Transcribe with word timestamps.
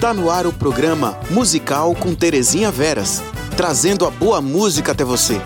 Está 0.00 0.14
no 0.14 0.30
ar 0.30 0.46
o 0.46 0.52
programa 0.54 1.20
Musical 1.28 1.94
com 1.94 2.14
Terezinha 2.14 2.70
Veras, 2.70 3.22
trazendo 3.54 4.06
a 4.06 4.10
boa 4.10 4.40
música 4.40 4.92
até 4.92 5.04
você. 5.04 5.38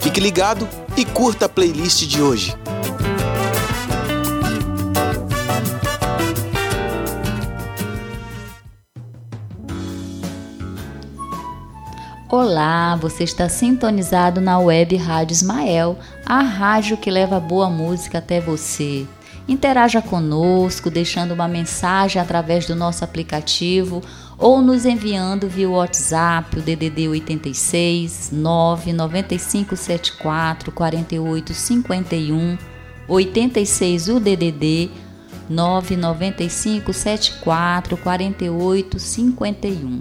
Fique 0.00 0.18
ligado 0.18 0.68
e 0.96 1.04
curta 1.04 1.46
a 1.46 1.48
playlist 1.48 2.08
de 2.08 2.20
hoje. 2.20 2.52
Olá, 12.28 12.96
você 12.96 13.22
está 13.22 13.48
sintonizado 13.48 14.40
na 14.40 14.58
web 14.58 14.96
Rádio 14.96 15.34
Ismael, 15.34 15.96
a 16.26 16.40
rádio 16.42 16.96
que 16.96 17.08
leva 17.08 17.38
boa 17.38 17.70
música 17.70 18.18
até 18.18 18.40
você. 18.40 19.06
Interaja 19.52 20.00
conosco, 20.00 20.88
deixando 20.88 21.32
uma 21.32 21.46
mensagem 21.46 22.22
através 22.22 22.66
do 22.66 22.74
nosso 22.74 23.04
aplicativo 23.04 24.02
ou 24.38 24.62
nos 24.62 24.86
enviando 24.86 25.46
via 25.46 25.68
WhatsApp, 25.68 26.58
o 26.58 26.62
DDD 26.62 27.08
86 27.08 28.30
99574 28.32 30.72
4851 30.72 32.56
86 33.06 34.08
o 34.08 34.18
DDD 34.18 34.90
99574 35.50 37.98
4851 37.98 40.00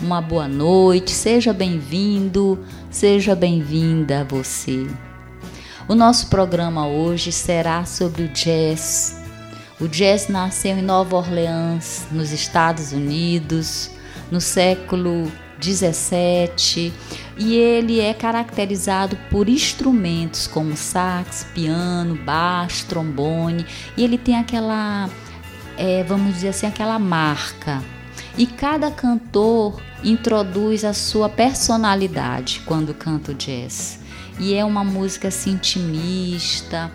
uma 0.00 0.22
boa 0.22 0.48
noite, 0.48 1.10
seja 1.10 1.52
bem-vindo, 1.52 2.58
seja 2.90 3.36
bem-vinda 3.36 4.24
você. 4.24 4.86
O 5.88 5.96
nosso 5.96 6.28
programa 6.28 6.86
hoje 6.86 7.32
será 7.32 7.84
sobre 7.84 8.22
o 8.22 8.28
jazz. 8.28 9.20
O 9.80 9.88
jazz 9.88 10.28
nasceu 10.28 10.78
em 10.78 10.82
Nova 10.82 11.16
Orleans, 11.16 12.06
nos 12.12 12.30
Estados 12.30 12.92
Unidos, 12.92 13.90
no 14.30 14.40
século 14.40 15.30
17 15.58 16.92
e 17.36 17.56
ele 17.56 18.00
é 18.00 18.14
caracterizado 18.14 19.16
por 19.28 19.48
instrumentos 19.48 20.46
como 20.46 20.76
sax, 20.76 21.46
piano, 21.52 22.14
baixo, 22.14 22.86
trombone 22.86 23.66
e 23.96 24.04
ele 24.04 24.18
tem 24.18 24.36
aquela, 24.36 25.10
é, 25.76 26.04
vamos 26.04 26.34
dizer 26.34 26.48
assim, 26.48 26.66
aquela 26.66 26.98
marca. 26.98 27.82
E 28.38 28.46
cada 28.46 28.90
cantor 28.90 29.82
introduz 30.02 30.84
a 30.84 30.94
sua 30.94 31.28
personalidade 31.28 32.62
quando 32.64 32.94
canta 32.94 33.32
o 33.32 33.34
jazz. 33.34 34.01
E 34.42 34.54
é 34.54 34.64
uma 34.64 34.82
música 34.82 35.28
assim 35.28 35.52
intimista 35.52 36.90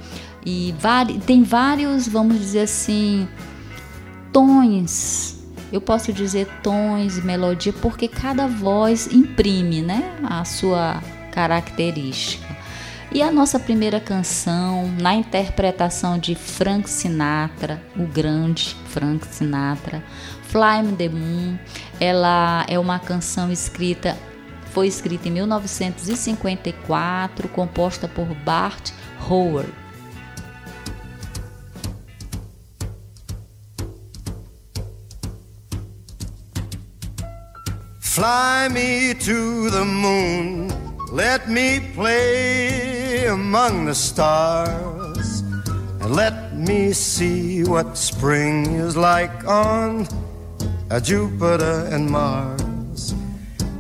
e 0.45 0.76
tem 1.26 1.44
vários, 1.44 2.06
vamos 2.06 2.38
dizer 2.38 2.64
assim, 2.64 3.26
tons. 4.34 5.38
Eu 5.72 5.80
posso 5.80 6.12
dizer 6.12 6.45
tons, 6.62 7.23
melodia, 7.23 7.72
porque 7.72 8.09
cada 8.09 8.48
voz 8.48 9.08
imprime, 9.08 9.81
né, 9.81 10.14
a 10.23 10.44
sua 10.44 11.02
característica. 11.31 12.45
E 13.14 13.22
a 13.22 13.31
nossa 13.31 13.58
primeira 13.58 14.02
canção, 14.02 14.92
na 15.02 15.16
interpretação 15.16 16.20
de 16.20 16.36
Frank 16.36 16.89
Sinatra, 16.89 17.82
o 17.95 18.06
grande 18.06 18.76
Frank 18.89 19.26
Sinatra, 19.26 20.04
Fly 20.44 20.84
Me 20.84 20.95
the 20.98 21.08
Moon, 21.08 21.58
ela 21.98 22.66
é 22.67 22.78
uma 22.78 23.00
canção 23.00 23.50
escrita, 23.50 24.17
foi 24.78 24.86
escrita 24.86 25.28
em 25.28 25.31
1954, 25.31 27.50
composta 27.50 28.08
por 28.08 28.28
Bart 28.45 28.92
Howard. 29.28 29.73
Fly 37.99 38.70
me 38.70 39.15
to 39.15 39.71
the 39.71 39.83
moon, 39.83 40.67
let 41.11 41.49
me 41.49 41.80
play 41.95 43.26
among 43.26 43.88
the 43.88 43.95
stars, 43.95 45.44
and 46.02 46.15
let 46.15 46.54
me 46.54 46.94
see 46.94 47.64
what 47.64 47.98
spring 47.98 48.76
is 48.76 48.95
like 48.95 49.44
on 49.48 50.05
a 50.92 51.02
Jupiter 51.02 51.89
and 51.92 52.11
Mars. 52.11 52.67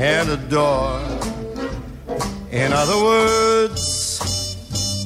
and 0.00 0.30
adore. 0.30 0.98
In 2.50 2.72
other 2.72 2.96
words, 2.96 3.76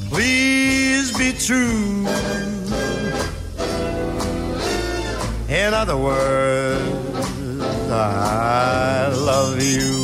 please 0.09 1.11
be 1.19 1.33
true. 1.33 2.07
In 5.49 5.75
other 5.75 5.97
words, 5.97 7.91
I 7.91 9.09
love 9.09 9.61
you. 9.61 10.04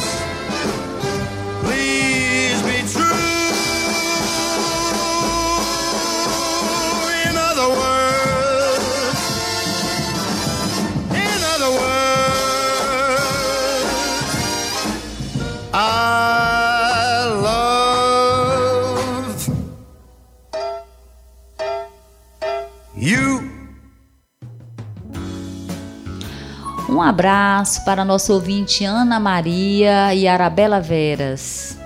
abraço 27.11 27.83
para 27.83 28.05
nosso 28.05 28.31
ouvinte 28.31 28.85
Ana 28.85 29.19
Maria 29.19 30.15
e 30.15 30.29
Arabella 30.29 30.79
Veras. 30.79 31.77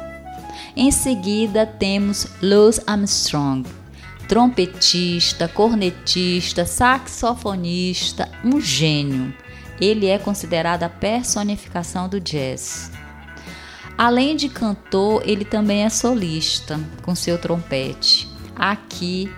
Em 0.76 0.92
seguida 0.92 1.66
temos 1.66 2.28
Louis 2.44 2.80
Armstrong, 2.86 3.68
trompetista, 4.30 5.48
cornetista, 5.48 6.64
saxofonista, 6.64 8.30
um 8.44 8.62
gênio. 8.62 9.34
Ele 9.82 10.06
é 10.06 10.20
considerado 10.20 10.84
a 10.84 10.90
personificação 10.90 12.08
do 12.08 12.20
jazz. 12.20 12.92
Além 13.98 14.36
de 14.36 14.48
cantor, 14.48 15.24
ele 15.26 15.44
também 15.44 15.86
é 15.86 15.90
solista 15.90 16.80
com 17.02 17.16
seu 17.16 17.40
trompete. 17.40 18.30
Aqui 18.56 19.34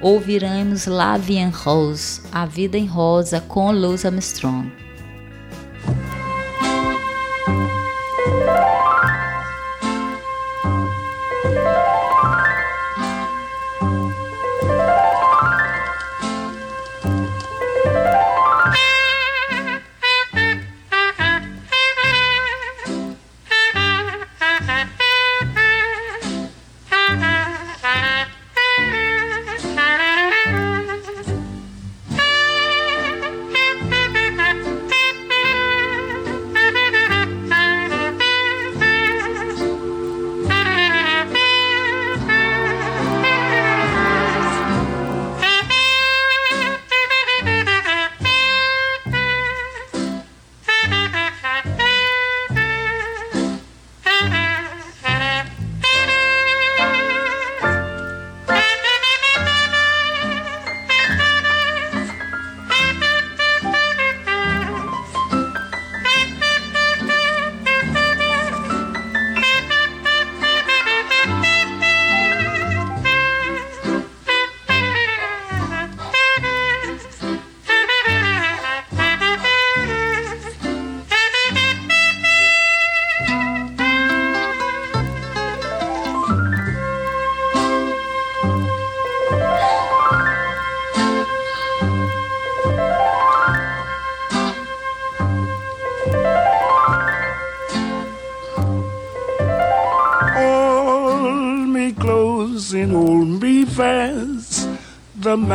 ouviremos 0.00 0.86
La 0.86 1.16
Vie 1.16 1.38
en 1.38 1.50
Rose, 1.50 2.20
A 2.32 2.46
Vida 2.46 2.76
em 2.76 2.86
Rosa, 2.86 3.40
com 3.40 3.70
Louis 3.70 4.04
Armstrong. 4.04 4.79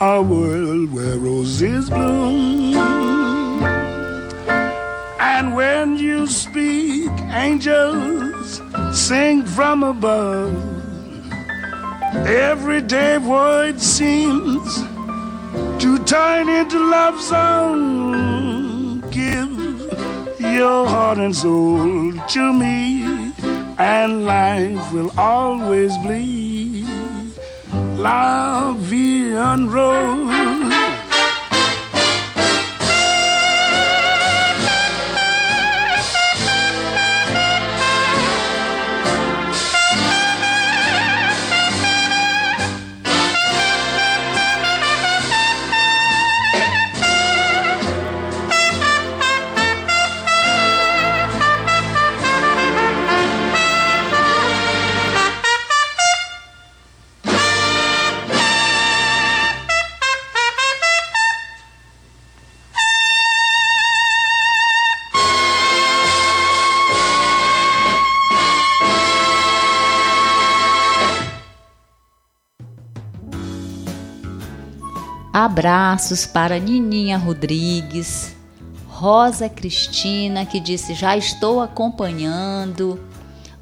a 0.00 0.20
world 0.20 0.92
where 0.92 1.16
roses 1.16 1.88
bloom. 1.88 2.74
And 5.18 5.54
when 5.54 5.96
you 5.96 6.26
speak, 6.26 7.10
angels 7.30 8.60
sing 8.92 9.44
from 9.44 9.82
above. 9.82 10.54
Everyday 12.26 13.18
void 13.18 13.80
seems 13.80 14.76
to 15.82 15.98
turn 16.04 16.48
into 16.48 16.78
love 16.78 17.20
song. 17.20 19.00
Give 19.10 19.50
your 20.40 20.86
heart 20.86 21.18
and 21.18 21.34
soul 21.34 22.12
to 22.12 22.52
me 22.52 23.32
and 23.78 24.24
life 24.24 24.92
will 24.92 25.12
always 25.18 25.96
be 25.98 26.35
la 28.06 28.72
vie 28.88 29.34
Abraços 75.46 76.26
para 76.26 76.58
Nininha 76.58 77.16
Rodrigues, 77.16 78.34
Rosa 78.88 79.48
Cristina, 79.48 80.44
que 80.44 80.58
disse 80.58 80.92
já 80.92 81.16
estou 81.16 81.62
acompanhando, 81.62 83.00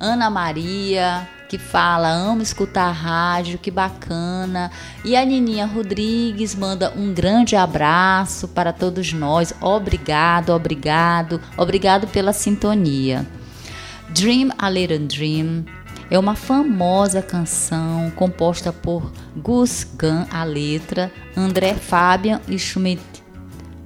Ana 0.00 0.30
Maria, 0.30 1.28
que 1.46 1.58
fala 1.58 2.08
amo 2.08 2.40
escutar 2.40 2.90
rádio, 2.90 3.58
que 3.58 3.70
bacana. 3.70 4.70
E 5.04 5.14
a 5.14 5.22
Nininha 5.26 5.66
Rodrigues 5.66 6.54
manda 6.54 6.90
um 6.96 7.12
grande 7.12 7.54
abraço 7.54 8.48
para 8.48 8.72
todos 8.72 9.12
nós. 9.12 9.52
Obrigado, 9.60 10.54
obrigado, 10.54 11.38
obrigado 11.54 12.06
pela 12.06 12.32
sintonia. 12.32 13.26
Dream 14.08 14.48
a 14.58 14.70
Little 14.70 15.00
Dream 15.00 15.66
é 16.10 16.18
uma 16.18 16.34
famosa 16.34 17.22
canção 17.22 18.10
composta 18.14 18.72
por 18.72 19.12
Gus 19.36 19.84
Gunn, 19.98 20.26
a 20.30 20.44
letra, 20.44 21.10
André 21.36 21.74
Fabian 21.74 22.40
e 22.48 22.58
Schmidt, 22.58 23.02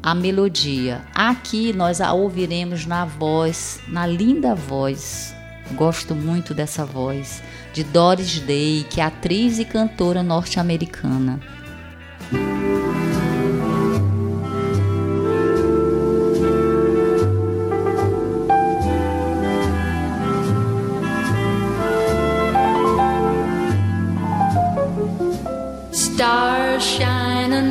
a 0.03 0.15
melodia. 0.15 1.03
Aqui 1.15 1.73
nós 1.73 2.01
a 2.01 2.13
ouviremos 2.13 2.87
na 2.87 3.05
voz, 3.05 3.81
na 3.89 4.07
linda 4.07 4.55
voz, 4.55 5.35
gosto 5.75 6.15
muito 6.15 6.55
dessa 6.55 6.85
voz, 6.85 7.43
de 7.73 7.85
Doris 7.85 8.41
Day, 8.41 8.87
que 8.89 9.01
é 9.01 9.05
atriz 9.05 9.59
e 9.59 9.65
cantora 9.65 10.23
norte-americana. 10.23 11.41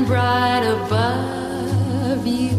Bright 0.07 0.63
above 0.63 2.25
you. 2.25 2.55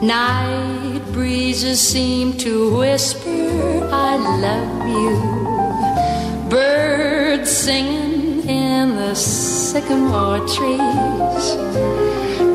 Night 0.00 1.02
breezes 1.12 1.80
seem 1.80 2.36
to 2.38 2.76
whisper, 2.78 3.88
I 3.90 4.16
love 4.46 4.88
you. 4.96 6.48
Birds 6.48 7.50
singing 7.50 8.48
in 8.48 8.94
the 8.94 9.14
sycamore 9.16 10.46
trees. 10.54 11.46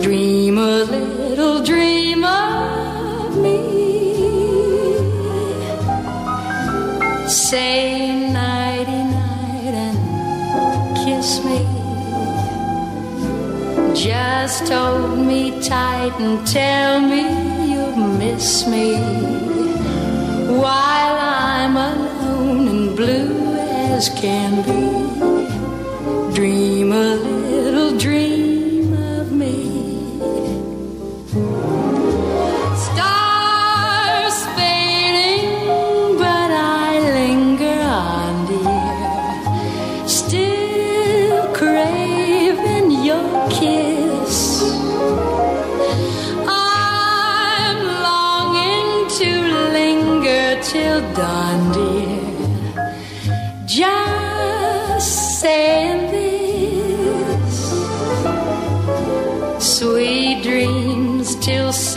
Dream 0.02 0.58
a 0.58 0.84
little 0.86 1.62
dream 1.64 2.24
of 2.24 3.38
me. 3.38 3.58
Say 7.28 7.88
Just 13.98 14.70
hold 14.72 15.18
me 15.18 15.60
tight 15.60 16.14
and 16.20 16.46
tell 16.46 17.02
me 17.02 17.24
you 17.72 17.96
miss 18.20 18.68
me 18.68 18.94
while 20.62 21.18
I'm 21.20 21.76
alone 21.76 22.68
and 22.68 22.96
blue 22.96 23.56
as 23.58 24.10
can 24.10 24.62
be. 24.68 26.36
Dream 26.36 26.92
a 26.92 27.37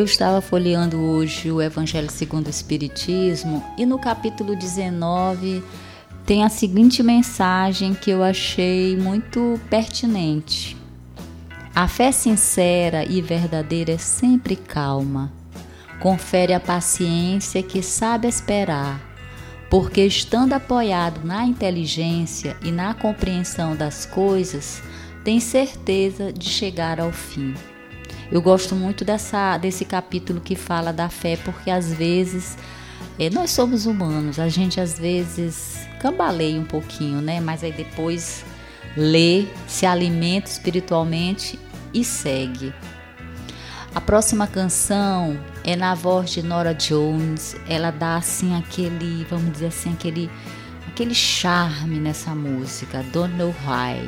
Eu 0.00 0.06
estava 0.06 0.40
folheando 0.40 0.98
hoje 0.98 1.52
o 1.52 1.60
Evangelho 1.60 2.10
segundo 2.10 2.46
o 2.46 2.50
Espiritismo 2.50 3.62
e 3.76 3.84
no 3.84 3.98
capítulo 3.98 4.56
19 4.56 5.62
tem 6.24 6.42
a 6.42 6.48
seguinte 6.48 7.02
mensagem 7.02 7.92
que 7.92 8.10
eu 8.10 8.22
achei 8.22 8.96
muito 8.96 9.60
pertinente. 9.68 10.74
A 11.74 11.86
fé 11.86 12.12
sincera 12.12 13.04
e 13.04 13.20
verdadeira 13.20 13.92
é 13.92 13.98
sempre 13.98 14.56
calma. 14.56 15.30
Confere 16.00 16.54
a 16.54 16.60
paciência 16.60 17.62
que 17.62 17.82
sabe 17.82 18.26
esperar, 18.26 18.98
porque 19.68 20.06
estando 20.06 20.54
apoiado 20.54 21.22
na 21.26 21.44
inteligência 21.44 22.56
e 22.62 22.72
na 22.72 22.94
compreensão 22.94 23.76
das 23.76 24.06
coisas, 24.06 24.82
tem 25.22 25.38
certeza 25.40 26.32
de 26.32 26.48
chegar 26.48 26.98
ao 26.98 27.12
fim. 27.12 27.52
Eu 28.30 28.40
gosto 28.40 28.74
muito 28.74 29.04
dessa, 29.04 29.58
desse 29.58 29.84
capítulo 29.84 30.40
que 30.40 30.54
fala 30.54 30.92
da 30.92 31.08
fé, 31.08 31.36
porque 31.36 31.70
às 31.70 31.92
vezes 31.92 32.56
eh, 33.18 33.28
nós 33.30 33.50
somos 33.50 33.86
humanos, 33.86 34.38
a 34.38 34.48
gente 34.48 34.80
às 34.80 34.98
vezes 34.98 35.80
cambaleia 36.00 36.60
um 36.60 36.64
pouquinho, 36.64 37.20
né? 37.20 37.40
Mas 37.40 37.64
aí 37.64 37.72
depois 37.72 38.44
lê, 38.96 39.46
se 39.66 39.84
alimenta 39.84 40.48
espiritualmente 40.48 41.58
e 41.92 42.04
segue. 42.04 42.72
A 43.92 44.00
próxima 44.00 44.46
canção 44.46 45.36
é 45.64 45.74
na 45.74 45.96
voz 45.96 46.30
de 46.30 46.42
Nora 46.42 46.72
Jones. 46.72 47.56
Ela 47.68 47.90
dá 47.90 48.16
assim 48.16 48.54
aquele, 48.56 49.26
vamos 49.28 49.52
dizer 49.52 49.66
assim, 49.66 49.92
aquele 49.92 50.30
aquele 50.86 51.14
charme 51.14 51.98
nessa 51.98 52.34
música, 52.34 53.02
Don't 53.12 53.34
Know 53.36 53.54
Why. 53.64 54.06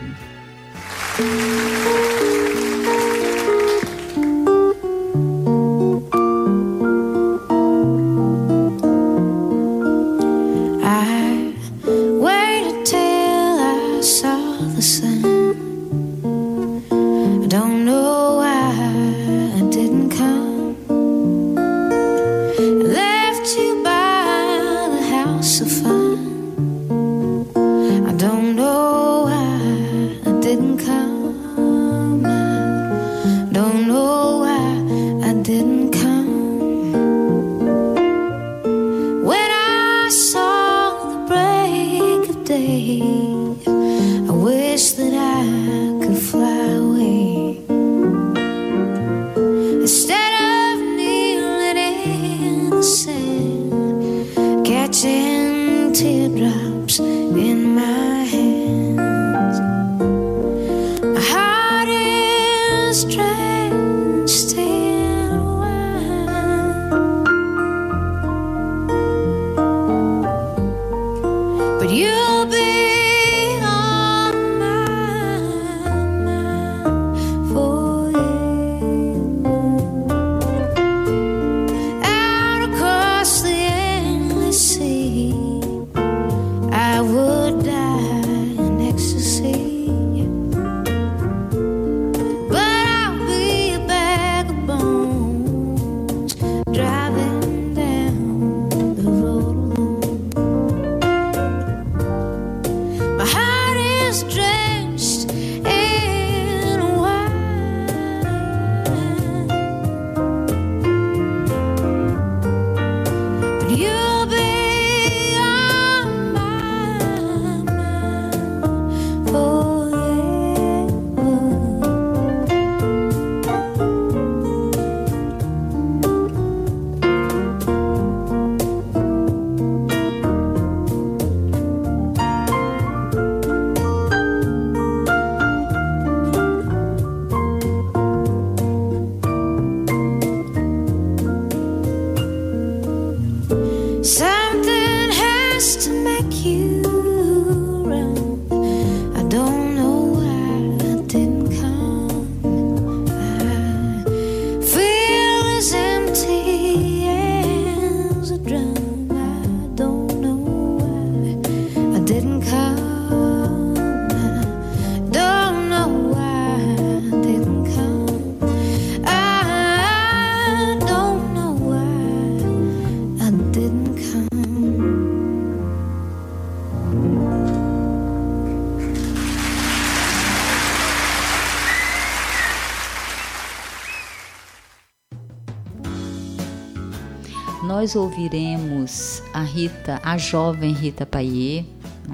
Nós 187.63 187.95
ouviremos 187.95 189.23
a 189.33 189.41
Rita, 189.41 190.01
a 190.03 190.19
jovem 190.19 190.73
Rita 190.73 191.07
Payet, 191.07 191.67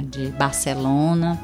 de 0.04 0.28
Barcelona. 0.32 1.40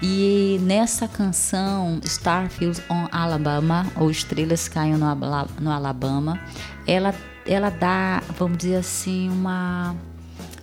E 0.00 0.60
nessa 0.62 1.08
canção, 1.08 2.00
Starfield 2.04 2.80
on 2.88 3.08
Alabama, 3.10 3.86
ou 3.96 4.10
Estrelas 4.10 4.68
Caem 4.68 4.96
no, 4.96 5.14
no 5.60 5.70
Alabama, 5.70 6.38
ela, 6.86 7.14
ela 7.46 7.70
dá, 7.70 8.22
vamos 8.38 8.58
dizer 8.58 8.76
assim, 8.76 9.28
uma, 9.28 9.96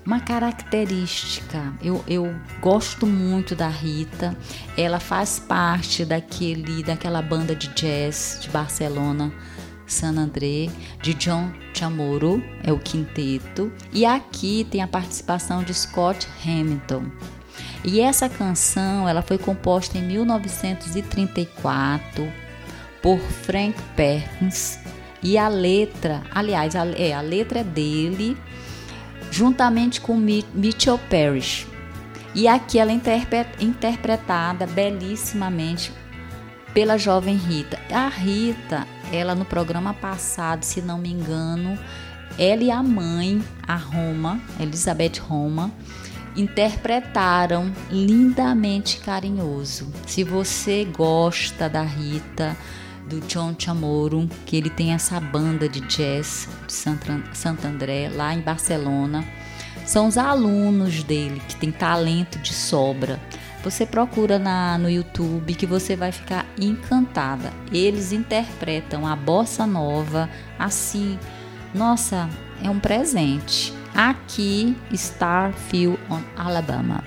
uma 0.06 0.22
característica. 0.22 1.74
Eu, 1.82 2.02
eu 2.08 2.34
gosto 2.62 3.06
muito 3.06 3.56
da 3.56 3.68
Rita, 3.68 4.38
ela 4.78 5.00
faz 5.00 5.38
parte 5.38 6.06
daquele, 6.06 6.82
daquela 6.84 7.22
banda 7.22 7.54
de 7.54 7.68
jazz 7.70 8.40
de 8.42 8.50
Barcelona, 8.50 9.34
San 9.88 10.18
André, 10.18 10.70
de 11.02 11.14
John 11.14 11.52
Chamorro, 11.74 12.44
é 12.64 12.72
o 12.72 12.80
quinteto, 12.80 13.72
e 13.92 14.06
aqui 14.06 14.66
tem 14.70 14.82
a 14.82 14.88
participação 14.88 15.64
de 15.64 15.74
Scott 15.74 16.28
Hamilton. 16.44 17.06
E 17.84 18.00
essa 18.00 18.28
canção, 18.28 19.08
ela 19.08 19.22
foi 19.22 19.38
composta 19.38 19.98
em 19.98 20.02
1934 20.02 22.28
por 23.02 23.20
Frank 23.20 23.80
Perkins 23.96 24.80
e 25.22 25.38
a 25.38 25.48
letra, 25.48 26.24
aliás, 26.32 26.76
a, 26.76 26.86
é, 26.88 27.14
a 27.14 27.22
letra 27.22 27.60
é 27.60 27.64
dele, 27.64 28.36
juntamente 29.32 30.02
com 30.02 30.16
Mitchell 30.16 31.00
Parrish. 31.10 31.68
E 32.34 32.48
aqui 32.48 32.80
ela 32.80 32.92
é 32.92 33.00
interpretada 33.60 34.66
belíssimamente 34.68 35.92
pela 36.76 36.98
jovem 36.98 37.38
Rita. 37.38 37.80
A 37.90 38.10
Rita, 38.10 38.86
ela 39.10 39.34
no 39.34 39.46
programa 39.46 39.94
passado, 39.94 40.64
se 40.64 40.82
não 40.82 40.98
me 40.98 41.10
engano, 41.10 41.80
ela 42.38 42.62
e 42.62 42.70
a 42.70 42.84
mãe, 42.84 43.42
a 43.66 43.78
Roma, 43.78 44.42
Elizabeth 44.60 45.22
Roma, 45.22 45.72
interpretaram 46.36 47.72
lindamente 47.90 48.98
carinhoso. 48.98 49.88
Se 50.06 50.22
você 50.22 50.84
gosta 50.84 51.70
da 51.70 51.82
Rita, 51.82 52.58
do 53.08 53.22
John 53.22 53.56
Chamorro, 53.58 54.28
que 54.46 54.58
ele 54.58 54.70
tem 54.70 54.92
essa 54.92 55.18
banda 55.18 55.70
de 55.70 55.80
jazz 55.80 56.50
de 56.68 56.74
Santo 56.74 57.66
André, 57.66 58.10
lá 58.14 58.34
em 58.34 58.42
Barcelona, 58.42 59.24
são 59.86 60.08
os 60.08 60.18
alunos 60.18 61.04
dele 61.04 61.42
que 61.48 61.56
tem 61.56 61.72
talento 61.72 62.38
de 62.40 62.54
sobra. 62.54 63.18
Você 63.66 63.84
procura 63.84 64.38
na, 64.38 64.78
no 64.78 64.88
YouTube 64.88 65.56
que 65.56 65.66
você 65.66 65.96
vai 65.96 66.12
ficar 66.12 66.46
encantada. 66.62 67.52
Eles 67.72 68.12
interpretam 68.12 69.08
a 69.08 69.16
bossa 69.16 69.66
nova 69.66 70.30
assim. 70.60 71.18
Nossa, 71.74 72.30
é 72.64 72.70
um 72.70 72.80
presente. 72.80 73.74
Aqui, 73.96 74.78
Starfield 74.94 76.00
on 76.12 76.22
Alabama. 76.38 77.04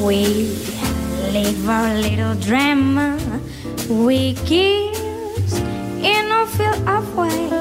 We 0.00 0.54
live 1.32 1.68
our 1.68 1.92
little 2.00 2.36
drama. 2.36 3.16
We 3.88 4.34
keep 4.46 5.01
in 6.02 6.32
a 6.32 6.46
field 6.46 6.88
of 6.88 7.16
white 7.16 7.52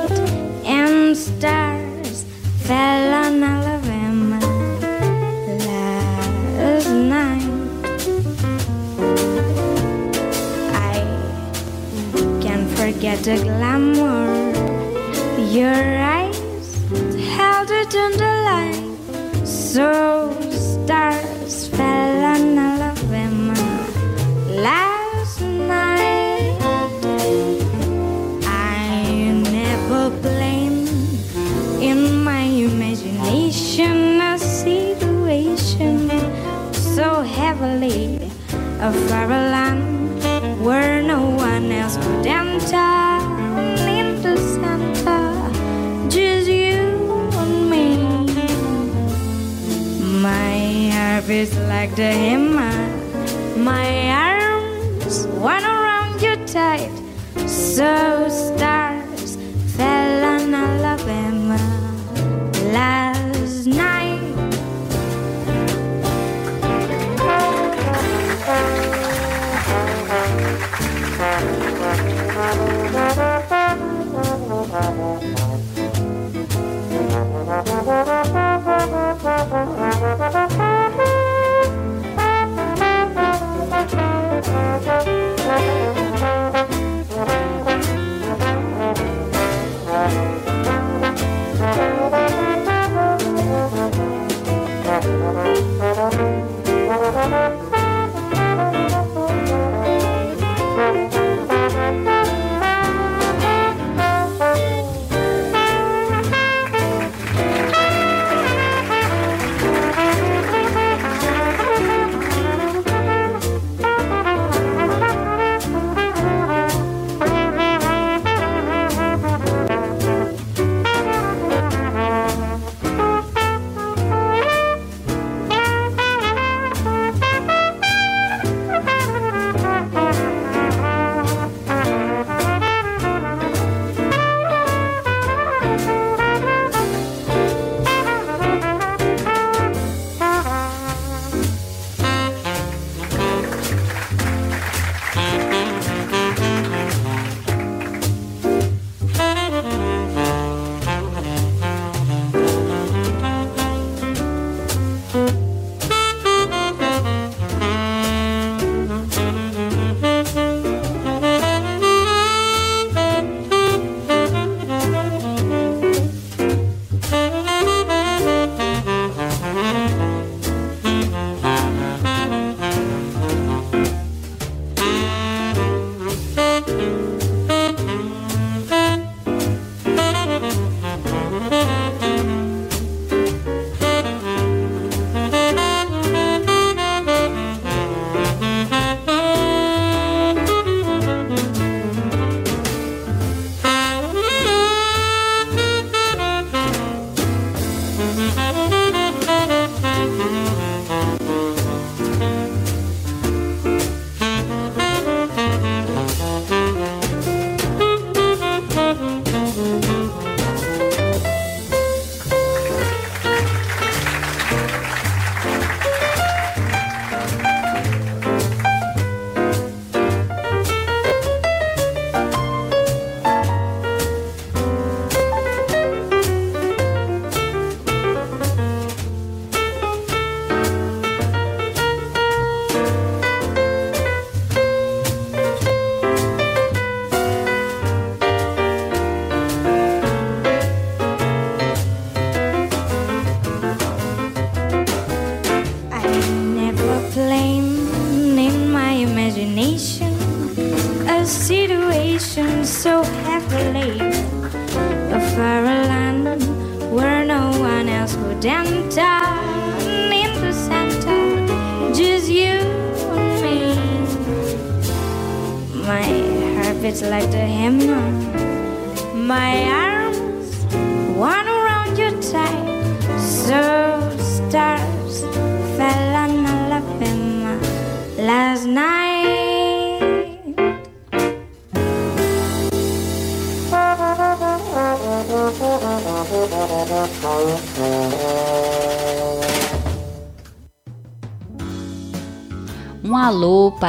and 0.66 1.16
stars 1.16 2.26
fell 2.66 3.14
on 3.26 3.44
Alabama 3.44 4.40
last 5.68 6.90
night. 6.90 7.50
I 10.74 10.96
can't 12.42 12.70
forget 12.80 13.20
the 13.24 13.38
glamour. 13.44 14.52
Your 15.52 15.84
eyes 16.18 16.76
held 17.38 17.70
it 17.70 17.94
in 17.94 18.12
the 18.18 18.34
light. 18.50 19.48
So 19.48 20.01
a 38.92 38.94
fairyland 39.08 40.22
where 40.66 41.02
no 41.02 41.22
one 41.30 41.72
else 41.72 41.96
could 41.98 42.26
enter 42.26 42.94
in 43.88 44.22
the 44.22 44.36
center. 44.56 45.24
Just 46.10 46.50
you 46.50 46.84
and 47.42 47.70
me. 47.72 47.86
My 50.22 50.90
heart 50.96 51.30
is 51.30 51.58
like 51.74 51.96
the 51.96 52.12
hammer. 52.24 52.76
My 53.58 53.90
arms 54.10 55.26
went 55.46 55.66
around 55.66 56.22
you 56.22 56.36
tight. 56.46 56.92
So 57.48 58.21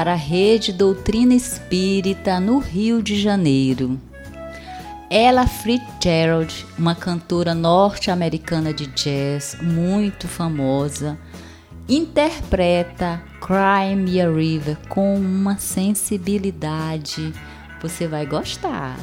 para 0.02 0.14
a 0.14 0.16
Rede 0.16 0.72
Doutrina 0.72 1.32
Espírita 1.32 2.40
no 2.40 2.58
Rio 2.58 3.00
de 3.00 3.22
Janeiro. 3.22 4.00
Ella 5.08 5.46
Fitzgerald, 5.46 6.66
uma 6.76 6.96
cantora 6.96 7.54
norte-americana 7.54 8.74
de 8.74 8.88
jazz 8.88 9.56
muito 9.62 10.26
famosa, 10.26 11.16
interpreta 11.88 13.22
Cry 13.40 13.94
Me 13.94 14.20
a 14.20 14.28
River 14.28 14.76
com 14.88 15.14
uma 15.14 15.56
sensibilidade. 15.56 17.32
Você 17.80 18.08
vai 18.08 18.26
gostar. 18.26 18.98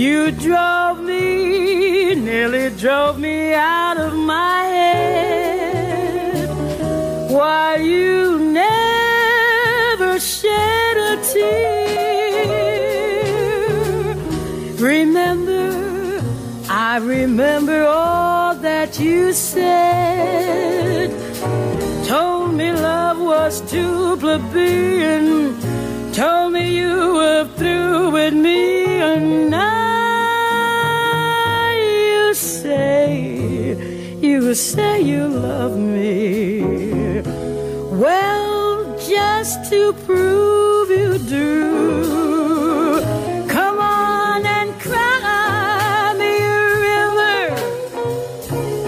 You 0.00 0.30
drove 0.30 0.98
me, 1.02 2.14
nearly 2.14 2.70
drove 2.74 3.18
me 3.18 3.52
out 3.52 3.98
of 3.98 4.14
my 4.14 4.62
head. 4.62 6.48
Why 7.30 7.76
you 7.76 8.38
never 8.38 10.18
shed 10.18 10.96
a 10.96 11.16
tear? 11.30 12.46
Remember, 14.78 16.22
I 16.70 16.96
remember 16.96 17.84
all 17.84 18.54
that 18.54 18.98
you 18.98 19.34
said. 19.34 21.10
Told 22.06 22.54
me 22.54 22.72
love 22.72 23.18
was 23.20 23.60
too 23.70 24.16
plebeian. 24.16 25.60
Told 26.14 26.54
me 26.54 26.74
you 26.74 27.12
were 27.20 27.44
through 27.58 28.12
with 28.12 28.32
me, 28.32 28.86
and 29.12 29.50
now 29.50 29.79
you 34.40 34.54
say 34.54 35.02
you 35.02 35.28
love 35.28 35.76
me. 35.76 36.62
Well, 37.92 38.96
just 38.98 39.70
to 39.70 39.92
prove 40.06 40.88
you 40.88 41.18
do, 41.18 43.00
come 43.48 43.78
on 43.78 44.46
and 44.46 44.70
cry 44.80 46.14
me 46.22 46.32
a 46.58 46.62
river. 46.88 47.40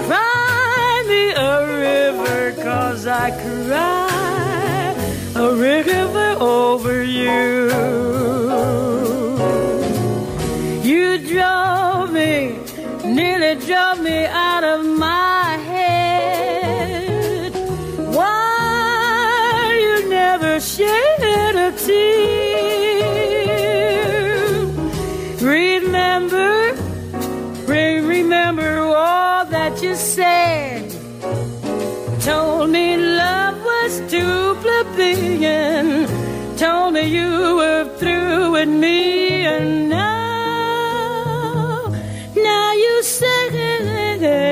Cry 0.06 1.04
me 1.12 1.22
a 1.32 1.54
river, 1.86 2.52
cause 2.62 3.06
I 3.06 3.30
cry 3.44 4.94
a 5.36 5.54
river 5.54 6.36
over 6.40 7.04
you. 7.04 7.61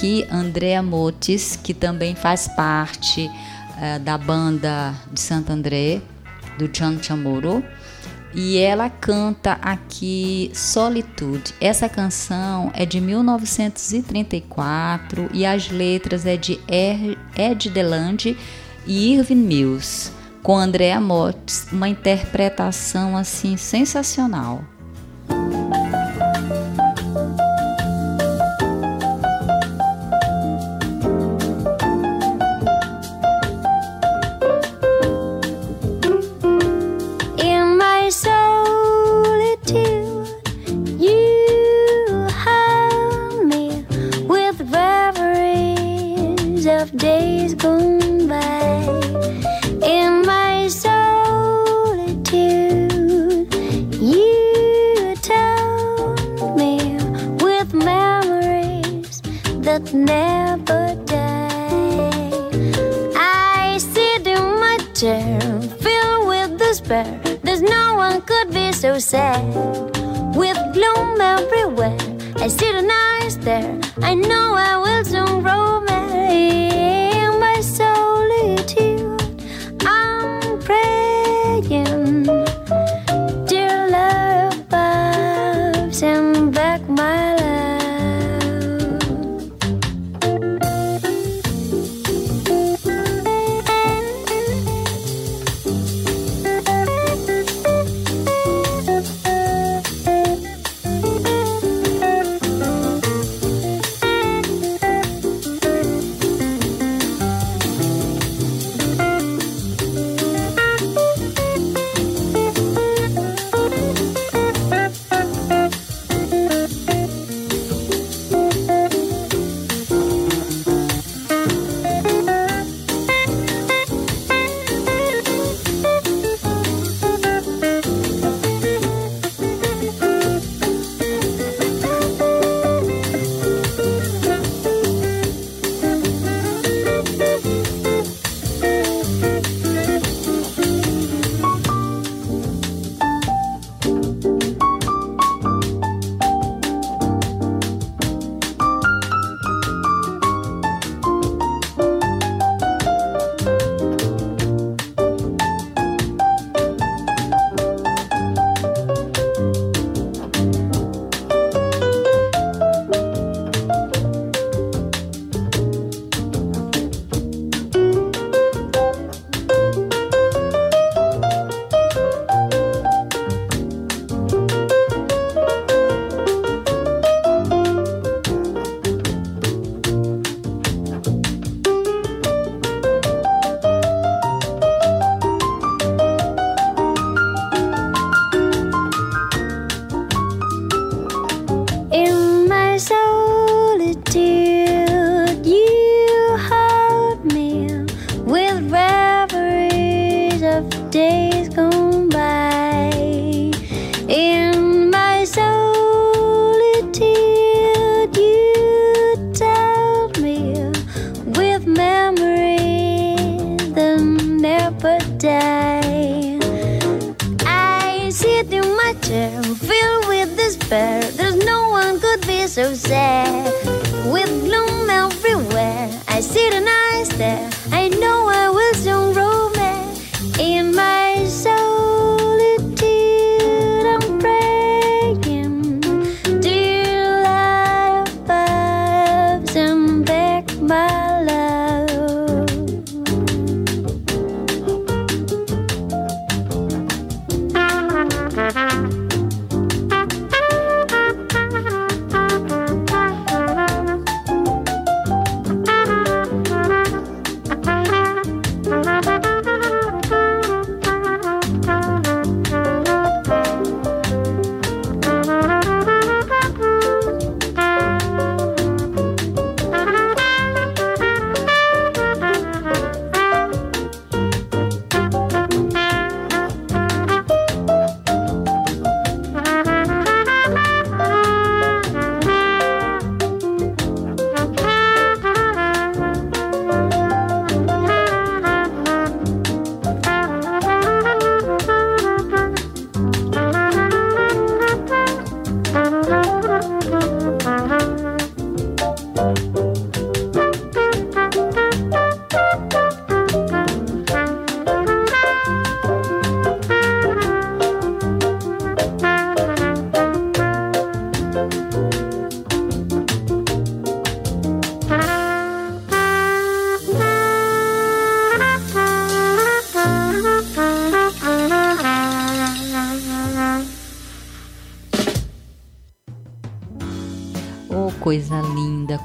aqui 0.00 0.26
Andrea 0.32 0.82
Motes, 0.82 1.60
que 1.62 1.74
também 1.74 2.14
faz 2.14 2.48
parte 2.48 3.30
eh, 3.78 3.98
da 3.98 4.16
banda 4.16 4.94
de 5.12 5.20
Santo 5.20 5.52
André, 5.52 6.00
do 6.58 6.66
John 6.68 6.96
Chamorro. 7.02 7.62
E 8.34 8.56
ela 8.56 8.88
canta 8.88 9.58
aqui 9.60 10.50
Solitude. 10.54 11.52
Essa 11.60 11.86
canção 11.86 12.72
é 12.74 12.86
de 12.86 12.98
1934 12.98 15.28
e 15.34 15.44
as 15.44 15.70
letras 15.70 16.24
é 16.24 16.38
de 16.38 16.58
Ed 16.66 17.68
Deland 17.68 18.34
e 18.86 19.12
Irving 19.12 19.34
Mills, 19.34 20.10
com 20.42 20.56
Andrea 20.56 20.98
Mottes, 20.98 21.66
uma 21.70 21.90
interpretação 21.90 23.18
assim 23.18 23.58
sensacional. 23.58 24.64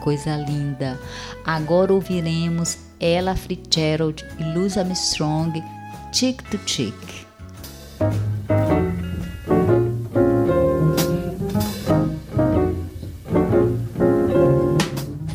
Coisa 0.05 0.35
linda. 0.35 0.99
Agora 1.43 1.91
ouviremos 1.91 2.77
Ella 2.99 3.35
Fitzgerald 3.35 4.23
e 4.39 4.43
Louis 4.53 4.77
Armstrong, 4.77 5.51
Chick 6.13 6.43
to 6.51 6.59
Chick. 6.59 7.25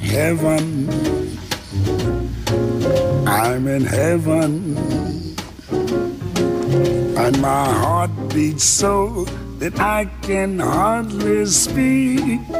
Heaven, 0.01 0.89
I'm 3.27 3.67
in 3.67 3.85
heaven, 3.85 4.77
and 7.17 7.41
my 7.41 7.65
heart 7.73 8.11
beats 8.33 8.63
so 8.63 9.25
that 9.59 9.81
I 9.81 10.05
can 10.23 10.61
hardly 10.61 11.45
speak. 11.47 12.60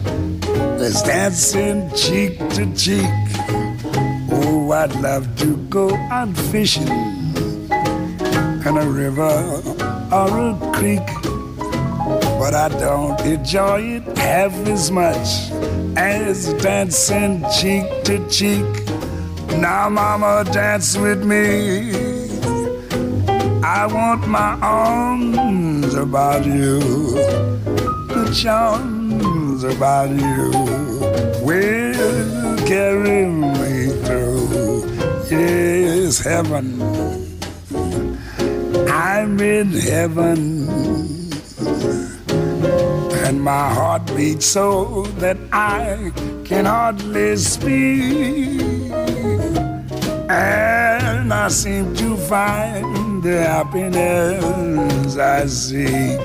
as 0.91 1.01
dancing 1.03 1.89
cheek 1.95 2.37
to 2.55 2.65
cheek. 2.75 3.23
Oh, 4.29 4.71
I'd 4.73 4.93
love 4.99 5.25
to 5.37 5.55
go 5.69 5.95
out 6.17 6.35
fishing 6.51 6.87
in 8.67 8.73
a 8.85 8.87
river 8.89 9.35
or 10.11 10.29
a 10.49 10.71
creek, 10.73 11.07
but 12.39 12.53
I 12.53 12.67
don't 12.77 13.19
enjoy 13.21 13.79
it 13.97 14.17
half 14.17 14.53
as 14.67 14.91
much 14.91 15.29
as 15.95 16.53
dancing 16.55 17.45
cheek 17.57 17.85
to 18.07 18.15
cheek. 18.27 18.71
Now, 19.59 19.87
Mama, 19.87 20.43
dance 20.51 20.97
with 20.97 21.23
me. 21.23 21.93
I 23.63 23.85
want 23.85 24.27
my 24.27 24.59
arms 24.61 25.93
about 25.93 26.45
you, 26.45 26.79
the 28.11 28.25
charms 28.35 29.63
about 29.63 30.09
you 30.09 30.80
carry 32.71 33.25
me 33.25 33.89
through. 34.05 34.87
Yes, 35.29 36.19
heaven, 36.19 36.81
I'm 38.87 39.37
in 39.41 39.71
heaven, 39.73 40.39
and 43.25 43.41
my 43.41 43.67
heart 43.77 44.05
beats 44.15 44.45
so 44.45 45.03
that 45.19 45.37
I 45.51 46.13
can 46.45 46.63
hardly 46.63 47.35
speak. 47.35 48.61
And 50.29 51.33
I 51.33 51.49
seem 51.49 51.93
to 51.95 52.15
find 52.15 53.21
the 53.21 53.37
happiness 53.53 55.17
I 55.17 55.45
seek 55.47 56.21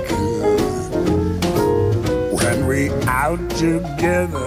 when 2.38 2.68
we 2.68 2.90
out 3.08 3.42
together, 3.50 4.46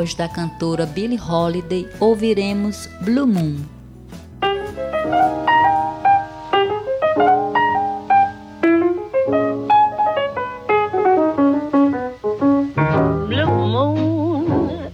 voz 0.00 0.14
da 0.14 0.26
cantora 0.28 0.86
Billie 0.86 1.18
Holiday, 1.18 1.86
ouviremos 2.00 2.88
Blue 3.02 3.26
Moon. 3.26 3.66
blue 13.28 13.46
moon. 13.46 14.88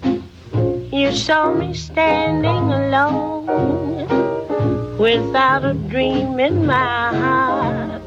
You 0.91 1.13
saw 1.13 1.55
me 1.55 1.73
standing 1.73 2.73
alone 2.73 3.47
without 4.99 5.65
a 5.65 5.75
dream 5.89 6.41
in 6.41 6.67
my 6.67 7.15
heart, 7.23 8.03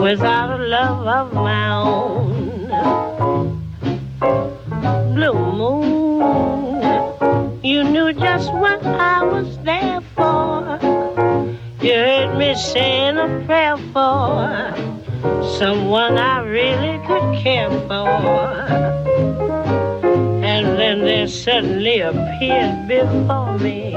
without 0.00 0.58
a 0.58 0.62
love 0.64 1.06
of 1.06 1.34
my 1.34 1.68
own. 1.68 2.05
Blue 5.26 5.52
moon, 5.58 6.80
you 7.60 7.82
knew 7.82 8.12
just 8.12 8.52
what 8.52 8.80
I 8.86 9.24
was 9.24 9.58
there 9.64 10.00
for. 10.14 10.78
You 11.80 11.94
heard 11.94 12.38
me 12.38 12.54
saying 12.54 13.18
a 13.18 13.42
prayer 13.44 13.76
for 13.92 14.72
someone 15.58 16.16
I 16.16 16.42
really 16.42 17.04
could 17.08 17.42
care 17.42 17.70
for. 17.88 18.06
And 20.44 20.78
then 20.78 21.00
there 21.00 21.26
suddenly 21.26 22.02
appeared 22.02 22.86
before 22.86 23.58
me 23.58 23.96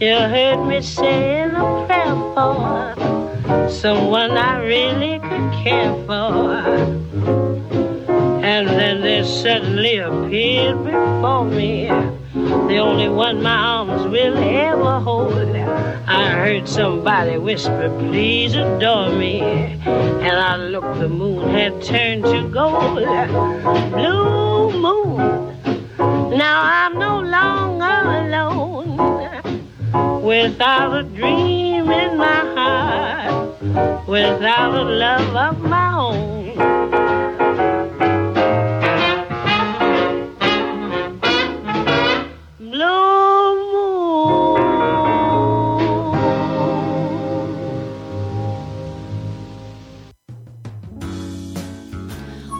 You 0.00 0.14
heard 0.14 0.66
me 0.66 0.82
saying 0.82 1.50
a 1.50 1.86
prayer 1.86 2.14
for 2.34 3.70
someone 3.70 4.32
I 4.32 4.58
really 4.64 5.18
could 5.20 5.52
care 5.62 5.94
for. 6.06 6.54
And 8.42 8.66
then 8.68 9.00
there 9.00 9.24
suddenly 9.24 9.98
appeared 9.98 10.84
before 10.84 11.44
me 11.44 11.88
the 12.70 12.78
only 12.78 13.08
one 13.08 13.42
my 13.42 13.56
arms 13.56 14.02
will 14.08 14.38
ever 14.38 15.00
hold. 15.00 15.34
I 15.34 16.30
heard 16.30 16.68
somebody 16.68 17.38
whisper, 17.38 17.88
please 17.98 18.54
adore 18.54 19.10
me. 19.10 19.40
And 19.40 20.32
I 20.32 20.56
looked, 20.56 20.98
the 20.98 21.08
moon 21.08 21.50
had 21.50 21.82
turned 21.82 22.24
to 22.24 22.48
gold. 22.48 23.04
Blue 23.92 24.70
moon, 24.72 25.16
now 26.36 26.62
I'm 26.62 26.98
no 26.98 27.20
longer 27.20 27.59
without 30.30 30.94
a 30.94 31.02
dream 31.02 31.90
in 31.90 32.16
my 32.16 32.40
heart, 32.54 33.60
without 34.06 34.72
a 34.72 34.84
love 34.84 35.34
of 35.34 35.58
my 35.68 35.92
own. 35.98 36.30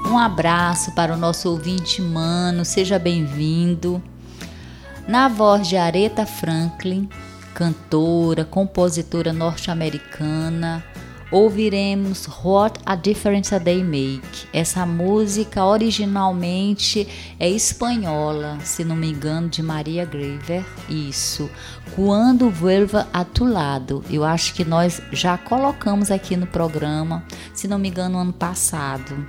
Um 0.07 0.19
abraço 0.19 0.93
para 0.97 1.15
o 1.15 1.17
nosso 1.17 1.49
ouvinte 1.49 2.03
mano, 2.03 2.65
seja 2.65 2.99
bem-vindo. 2.99 4.03
Na 5.07 5.29
voz 5.29 5.69
de 5.69 5.77
Aretha 5.77 6.27
Franklin, 6.27 7.09
cantora, 7.61 8.43
compositora 8.43 9.35
norte-americana, 9.35 10.83
ouviremos 11.31 12.27
What 12.43 12.81
a 12.87 12.95
Difference 12.95 13.55
a 13.55 13.59
Day 13.59 13.85
Make. 13.85 14.49
Essa 14.51 14.87
música 14.87 15.63
originalmente 15.63 17.07
é 17.39 17.51
espanhola, 17.51 18.59
se 18.65 18.83
não 18.83 18.97
me 18.97 19.11
engano, 19.11 19.51
de 19.51 19.63
Maria 19.63 20.07
Graver. 20.07 20.65
Isso. 20.89 21.51
Quando 21.95 22.49
vuelva 22.49 23.07
a 23.13 23.25
tu 23.25 23.45
lado. 23.45 24.03
Eu 24.09 24.25
acho 24.25 24.55
que 24.55 24.65
nós 24.65 25.03
já 25.13 25.37
colocamos 25.37 26.11
aqui 26.11 26.39
no 26.39 26.47
programa, 26.47 27.23
se 27.53 27.69
não 27.69 27.79
me 27.79 27.91
engano, 27.91 28.17
ano 28.17 28.33
passado. 28.33 29.29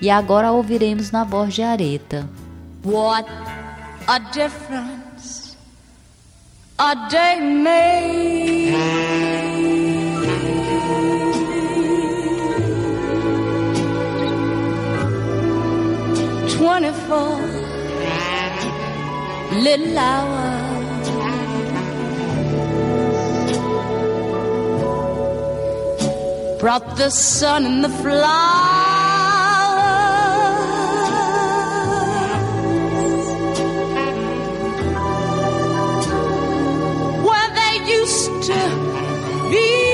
E 0.00 0.08
agora 0.08 0.52
ouviremos 0.52 1.10
na 1.10 1.24
voz 1.24 1.52
de 1.52 1.62
Aretha. 1.62 2.30
What 2.84 3.28
a 4.06 4.18
difference 4.20 5.03
a 6.78 7.08
day 7.08 7.38
made. 7.40 8.74
Twenty-four 16.56 17.36
little 19.62 19.98
hours 19.98 21.08
brought 26.60 26.96
the 26.96 27.10
sun 27.10 27.66
and 27.66 27.84
the 27.84 27.88
flowers 27.90 28.83
to 38.46 39.48
be 39.50 39.84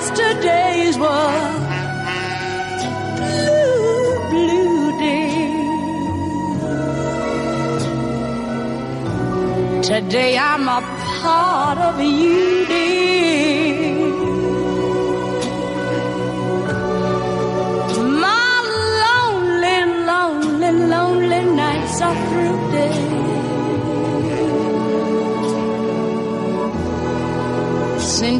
yesterdays 0.00 0.98
were 0.98 1.40
blue, 3.16 4.28
blue 4.30 4.98
days. 4.98 5.80
Today 9.88 10.32
I'm 10.38 10.68
a 10.68 10.80
part 11.22 11.78
of 11.78 12.00
you, 12.00 12.66
dear. 12.66 13.29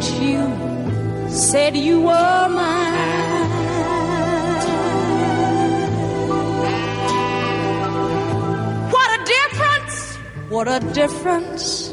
Since 0.00 0.20
you 0.20 1.28
said 1.28 1.76
you 1.76 2.00
were 2.00 2.48
mine. 2.48 3.50
What 8.90 9.20
a 9.20 9.24
difference! 9.34 10.16
What 10.48 10.68
a 10.68 10.80
difference 10.94 11.90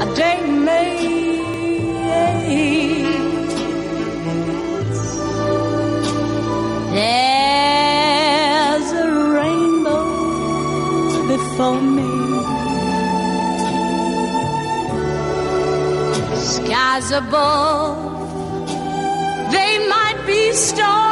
a 0.00 0.14
day 0.14 0.46
makes. 0.46 0.97
Skies 16.98 17.12
above, 17.12 17.96
they 19.52 19.86
might 19.88 20.20
be 20.26 20.52
stormy. 20.52 21.07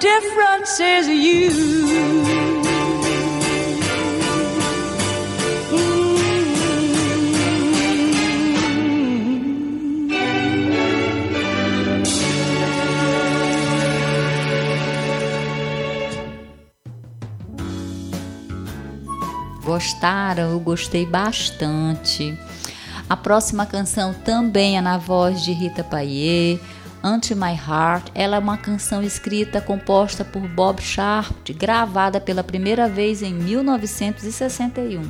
Difference 0.00 0.80
is 0.80 1.08
you. 1.08 1.50
Gostaram? 19.62 20.52
Eu 20.52 20.60
gostei 20.60 21.04
bastante. 21.04 22.36
A 23.08 23.16
próxima 23.16 23.66
canção 23.66 24.14
também 24.14 24.78
é 24.78 24.80
na 24.80 24.96
voz 24.96 25.42
de 25.42 25.52
Rita 25.52 25.84
Payet, 25.84 26.60
Anti 27.02 27.34
My 27.34 27.54
Heart. 27.54 28.10
Ela 28.14 28.36
é 28.36 28.38
uma 28.38 28.56
canção 28.56 29.02
escrita, 29.02 29.60
composta 29.60 30.24
por 30.24 30.46
Bob 30.48 30.80
Sharp, 30.80 31.50
gravada 31.56 32.20
pela 32.20 32.44
primeira 32.44 32.88
vez 32.88 33.22
em 33.22 33.34
1961. 33.34 35.02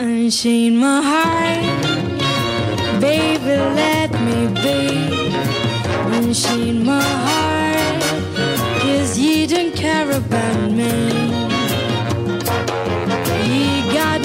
Unchain 0.00 0.78
my 0.78 1.00
heart, 1.02 1.60
baby, 3.00 3.56
let 3.74 4.10
me 4.20 4.48
be. 4.62 5.10
Unchain 6.16 6.84
my 6.84 7.00
heart, 7.00 8.02
cause 8.80 9.18
you 9.18 9.46
don't 9.46 9.74
care 9.76 10.10
about 10.10 10.72
me. 10.72 11.23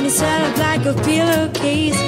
You 0.09 0.15
set 0.15 0.41
up 0.41 0.57
like 0.57 0.83
a 0.87 0.93
pillowcase, 1.03 2.01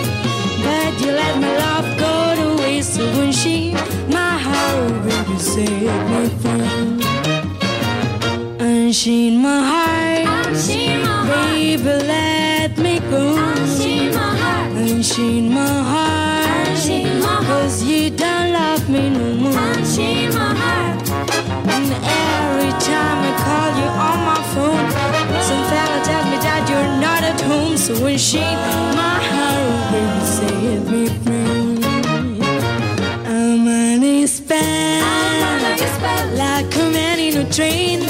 but 0.63 0.99
you 1.01 1.11
let 1.11 1.37
my 1.39 1.55
love 1.55 1.85
go 1.99 2.33
to 2.35 2.55
waste. 2.63 2.95
So 2.95 3.03
unchain 3.21 3.75
my 4.09 4.39
heart, 4.39 5.03
baby, 5.05 5.37
set 5.37 5.69
me 6.09 6.27
free. 6.41 6.65
Unchain 8.57 9.37
my 9.43 9.61
heart, 9.71 10.25
baby, 11.27 11.83
let 11.83 12.75
me 12.79 12.99
go. 13.01 13.37
Unchain 13.37 14.15
my 15.53 15.83
heart, 15.91 16.67
cause 17.45 17.83
you 17.83 18.09
don't 18.09 18.51
love 18.51 18.89
me 18.89 19.09
no 19.11 19.35
more. 19.35 19.53
And 21.69 21.93
every 21.93 22.71
time 22.81 23.30
So 27.81 27.95
unchain 28.05 28.57
my 28.95 29.17
heart, 29.31 29.91
baby, 29.91 30.21
set 30.23 30.81
me 30.91 31.07
free. 31.23 31.81
I'm 33.25 33.67
an 33.67 34.03
expert, 34.03 35.01
like 36.37 36.75
a 36.75 36.89
man 36.91 37.17
in 37.19 37.37
a 37.37 37.51
train. 37.51 38.01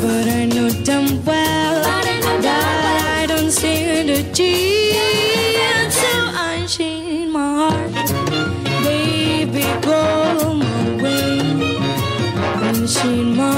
But 0.00 0.28
I 0.28 0.46
know 0.46 0.70
damn 0.82 1.22
well 1.26 1.82
that 2.40 3.20
I 3.20 3.26
don't 3.26 3.50
stand 3.50 4.08
a 4.08 4.22
chance. 4.32 5.94
So 5.94 6.12
unchain 6.48 7.30
my 7.30 7.68
heart, 7.68 8.08
baby, 8.82 9.66
go 9.82 10.54
my 10.54 11.02
way. 11.02 11.38
in 13.04 13.36
my 13.36 13.57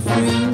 free. 0.00 0.49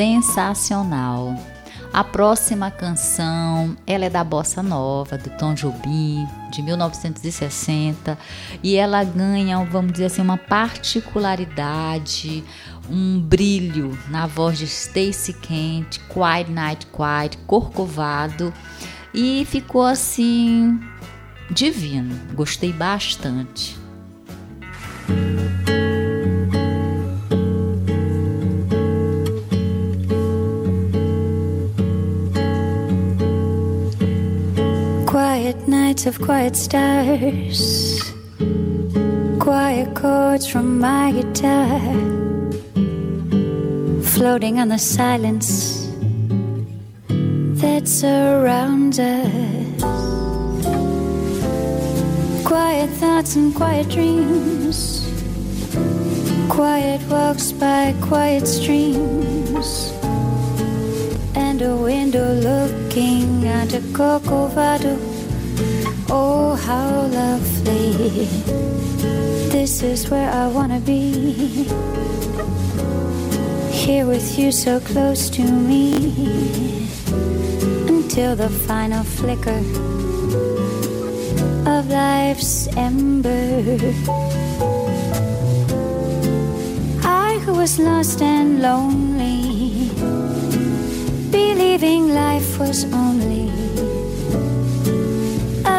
Sensacional. 0.00 1.36
A 1.92 2.02
próxima 2.02 2.70
canção, 2.70 3.76
ela 3.86 4.06
é 4.06 4.08
da 4.08 4.24
Bossa 4.24 4.62
Nova, 4.62 5.18
do 5.18 5.28
Tom 5.36 5.52
Jobim, 5.52 6.26
de 6.50 6.62
1960, 6.62 8.16
e 8.62 8.76
ela 8.76 9.04
ganha, 9.04 9.62
vamos 9.62 9.92
dizer 9.92 10.06
assim, 10.06 10.22
uma 10.22 10.38
particularidade, 10.38 12.42
um 12.88 13.20
brilho 13.20 13.98
na 14.08 14.26
voz 14.26 14.56
de 14.56 14.64
Stacy 14.64 15.34
Kent, 15.34 15.98
Quiet 16.08 16.50
Night 16.50 16.86
Quiet, 16.86 17.36
Corcovado, 17.46 18.54
e 19.12 19.46
ficou 19.50 19.82
assim 19.82 20.80
divino. 21.50 22.18
Gostei 22.32 22.72
bastante. 22.72 23.78
Nights 35.90 36.06
of 36.06 36.20
quiet 36.20 36.54
stars, 36.54 38.12
quiet 39.40 39.92
chords 39.92 40.46
from 40.46 40.78
my 40.78 41.10
guitar, 41.10 41.80
floating 44.00 44.60
on 44.60 44.68
the 44.68 44.78
silence 44.78 45.88
that 47.60 47.88
surrounds 47.88 49.00
us. 49.00 49.82
Quiet 52.44 52.90
thoughts 53.00 53.34
and 53.34 53.52
quiet 53.52 53.88
dreams, 53.88 54.78
quiet 56.48 57.00
walks 57.10 57.50
by 57.50 57.92
quiet 58.00 58.46
streams 58.46 59.92
and 61.34 61.60
a 61.62 61.74
window 61.74 62.32
looking 62.34 63.48
out 63.48 63.74
a 63.74 63.80
Corcovado. 63.96 65.09
Oh, 66.12 66.56
how 66.56 67.06
lovely! 67.06 68.26
This 69.48 69.82
is 69.82 70.10
where 70.10 70.28
I 70.28 70.48
wanna 70.48 70.80
be. 70.80 71.68
Here 73.70 74.06
with 74.06 74.36
you, 74.36 74.50
so 74.50 74.80
close 74.80 75.30
to 75.30 75.42
me, 75.42 76.88
until 77.86 78.34
the 78.34 78.48
final 78.48 79.04
flicker 79.04 79.62
of 81.70 81.88
life's 81.88 82.66
ember. 82.76 83.62
I 87.04 87.40
who 87.44 87.54
was 87.54 87.78
lost 87.78 88.20
and 88.20 88.60
lonely 88.60 89.90
believing 91.30 92.12
life 92.12 92.58
was 92.58 92.84
only 92.92 93.48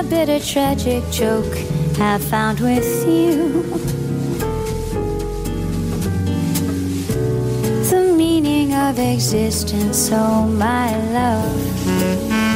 a 0.01 0.03
bitter 0.03 0.39
tragic 0.39 1.03
joke 1.11 1.55
I 1.99 2.17
found 2.17 2.59
with 2.59 3.05
you. 3.07 3.61
The 7.89 8.13
meaning 8.17 8.73
of 8.73 8.97
existence, 8.97 10.09
oh 10.11 10.47
my 10.47 10.89
love. 11.11 12.50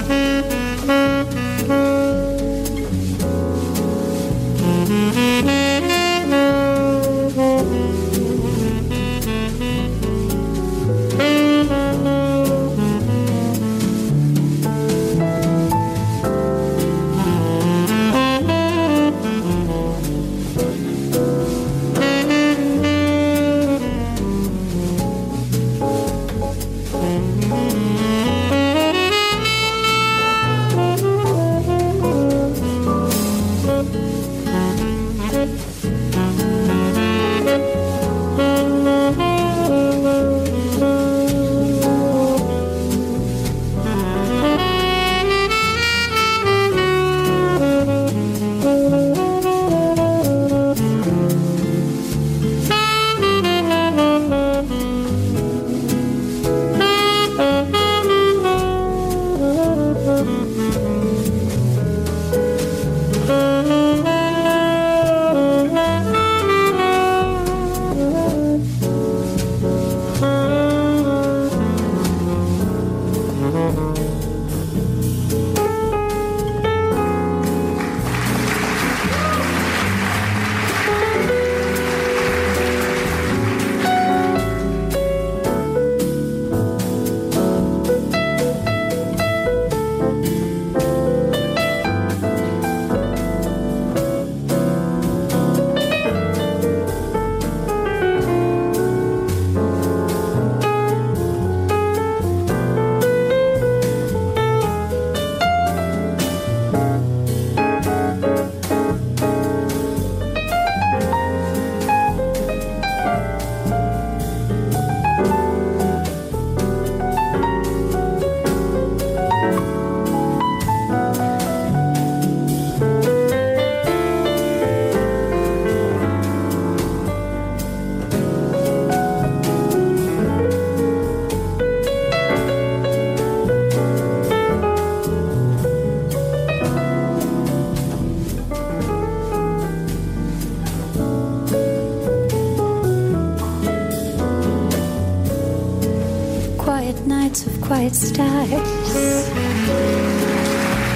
Stars, 147.95 149.29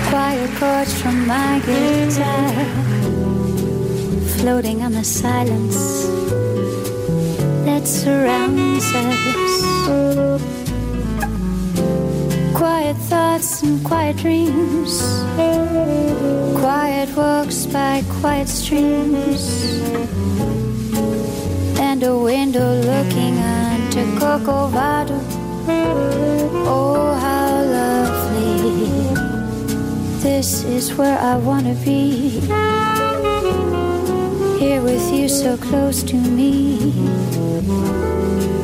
quiet 0.09 0.49
chords 0.59 0.93
from 1.01 1.25
my 1.25 1.61
guitar, 1.65 2.51
floating 4.35 4.81
on 4.81 4.91
the 4.91 5.03
silence 5.03 6.07
that 7.65 7.87
surrounds 7.87 8.85
us. 8.93 9.63
Quiet 12.53 12.97
thoughts 12.97 13.63
and 13.63 13.83
quiet 13.85 14.17
dreams, 14.17 15.01
quiet 16.59 17.09
walks 17.15 17.65
by 17.65 18.03
quiet 18.19 18.49
streams, 18.49 19.81
and 21.79 22.03
a 22.03 22.17
window 22.17 22.73
looking 22.81 23.37
onto 23.37 24.01
Corcovado. 24.19 25.19
Oh, 26.71 27.13
how 27.25 27.63
lovely! 27.63 28.61
This 30.21 30.63
is 30.63 30.93
where 30.93 31.17
I 31.17 31.35
wanna 31.37 31.73
be. 31.83 32.41
Here 34.59 34.81
with 34.81 35.11
you, 35.11 35.27
so 35.27 35.57
close 35.57 36.03
to 36.03 36.15
me, 36.15 36.93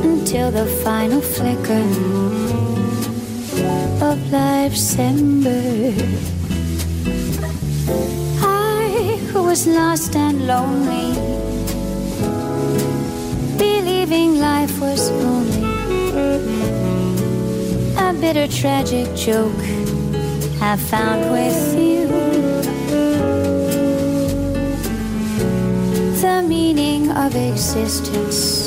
until 0.04 0.52
the 0.52 0.68
final 0.84 1.22
flicker 1.22 1.88
of 4.06 4.18
life's 4.32 5.00
ember. 5.00 5.94
I 8.42 9.18
who 9.32 9.44
was 9.44 9.66
lost 9.66 10.16
and 10.16 10.46
lonely, 10.46 11.35
bitter 18.26 18.48
tragic 18.48 19.06
joke, 19.16 19.54
have 20.58 20.82
found 20.82 21.32
with 21.32 21.78
you 21.78 22.08
the 26.22 26.44
meaning 26.48 27.12
of 27.12 27.36
existence. 27.36 28.65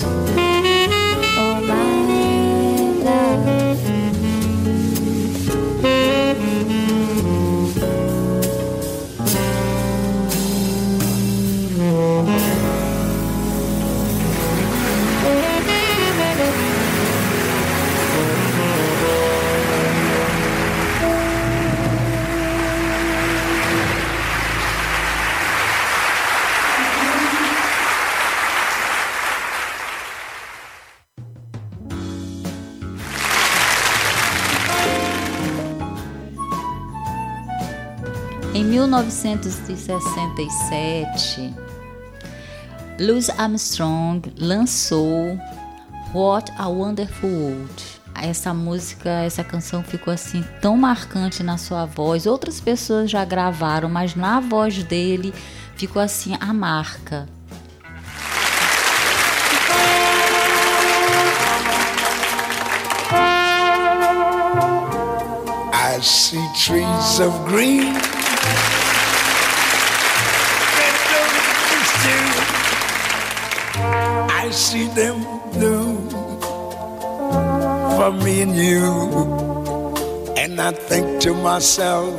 1967, 39.24 41.52
Louis 43.00 43.28
Armstrong 43.30 44.22
lançou 44.38 45.36
What 46.14 46.52
a 46.56 46.68
Wonderful 46.68 47.28
World. 47.28 47.82
Essa 48.14 48.54
música, 48.54 49.10
essa 49.10 49.42
canção 49.42 49.82
ficou 49.82 50.12
assim 50.12 50.44
tão 50.60 50.76
marcante 50.76 51.42
na 51.42 51.58
sua 51.58 51.84
voz. 51.84 52.26
Outras 52.26 52.60
pessoas 52.60 53.10
já 53.10 53.24
gravaram, 53.24 53.88
mas 53.88 54.14
na 54.14 54.38
voz 54.38 54.84
dele 54.84 55.34
ficou 55.76 56.00
assim 56.00 56.36
a 56.40 56.52
marca. 56.52 57.28
I 65.72 66.00
see 66.00 66.38
trees 66.54 67.18
of 67.18 67.36
green. 67.50 67.94
See 74.58 74.88
them 74.88 75.22
blue 75.52 76.10
for 77.96 78.10
me 78.10 78.42
and 78.42 78.56
you. 78.56 78.90
And 80.36 80.60
I 80.60 80.72
think 80.72 81.20
to 81.22 81.32
myself, 81.32 82.12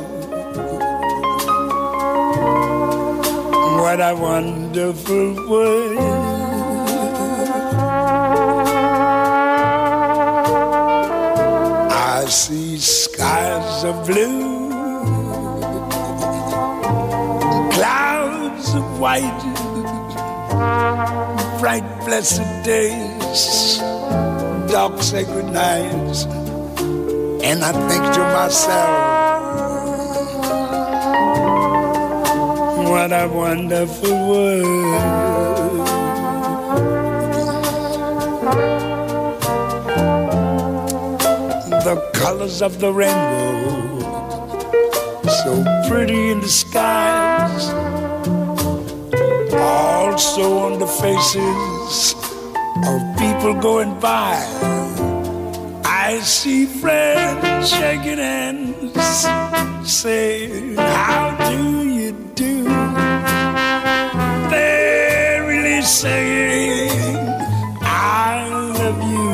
what 3.82 4.00
a 4.00 4.14
wonderful 4.18 5.26
world. 5.50 5.98
I 11.92 12.24
see 12.24 12.78
skies 12.78 13.84
of 13.84 14.06
blue, 14.06 14.70
clouds 17.76 18.74
of 18.74 18.98
white, 18.98 19.42
blessed 22.10 22.64
days, 22.64 23.78
dark 24.68 25.00
sacred 25.00 25.44
nights, 25.44 26.24
and 27.48 27.62
I 27.62 27.70
think 27.88 28.04
to 28.16 28.22
myself, 28.34 28.90
what 32.90 33.12
a 33.12 33.28
wonderful 33.28 34.28
world. 34.28 35.86
the 41.84 41.96
colors 42.12 42.60
of 42.60 42.80
the 42.80 42.92
rainbow, 42.92 44.00
so 45.44 45.62
pretty 45.88 46.30
in 46.32 46.40
the 46.40 46.48
skies, 46.48 47.99
also 50.20 50.58
on 50.58 50.78
the 50.78 50.86
faces 50.86 52.14
of 52.90 53.00
people 53.16 53.54
going 53.54 53.98
by. 54.00 54.36
I 55.82 56.18
see 56.20 56.66
friends 56.66 57.70
shaking 57.70 58.18
hands, 58.18 58.92
saying, 59.90 60.76
How 60.76 61.24
do 61.48 61.88
you 61.88 62.12
do? 62.34 62.64
They're 64.50 65.46
really 65.46 65.80
saying, 65.80 67.16
I 67.80 68.46
love 68.76 69.00
you. 69.14 69.30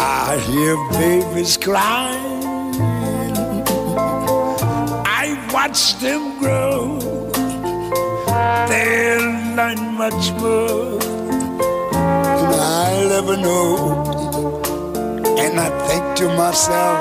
I 0.00 0.38
hear 0.48 0.76
babies 0.98 1.58
crying. 1.58 2.21
Learn 9.56 9.80
much 9.98 10.32
more 10.40 10.98
than 10.98 12.58
I'll 12.58 13.12
ever 13.12 13.36
know. 13.36 13.66
And 15.38 15.60
I 15.60 15.68
think 15.86 16.04
to 16.20 16.28
myself, 16.28 16.98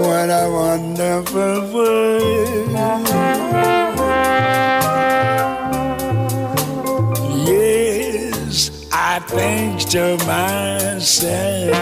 what 0.00 0.30
a 0.30 0.48
wonderful 0.50 1.60
world. 1.74 2.70
Yes, 7.46 8.70
I 8.90 9.18
think 9.28 9.80
to 9.90 10.16
myself, 10.24 11.76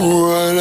what 0.00 0.51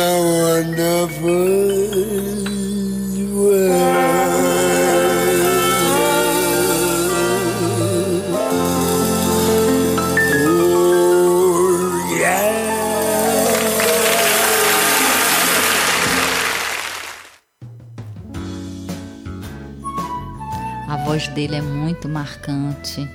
dele 21.32 21.56
é 21.56 21.62
muito 21.62 22.08
marcante. 22.08 23.08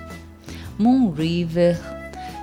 Moon 0.78 1.10
River, 1.10 1.78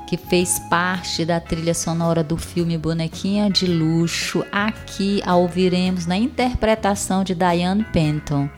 que 0.08 0.18
fez 0.18 0.60
parte 0.70 1.26
da 1.26 1.40
trilha 1.40 1.74
sonora 1.74 2.24
do 2.24 2.38
filme 2.38 2.78
Bonequinha 2.78 3.50
de 3.50 3.66
Luxo, 3.66 4.46
aqui 4.52 5.22
a 5.26 5.36
ouviremos 5.36 6.06
na 6.06 6.18
interpretação 6.18 7.24
de 7.24 7.36
Diane 7.36 7.84
Penton. 7.92 8.50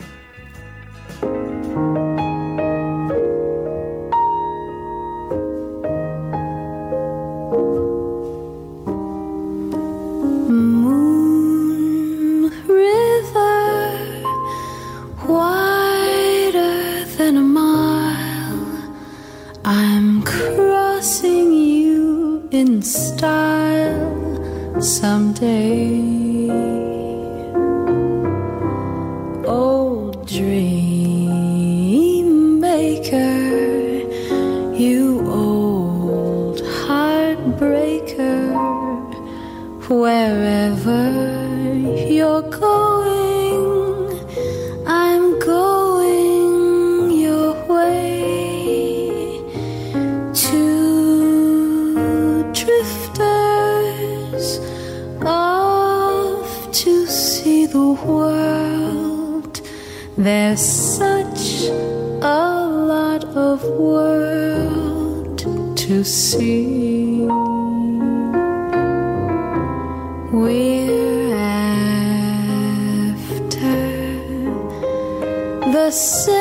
The 75.75 75.91
same 75.91 76.31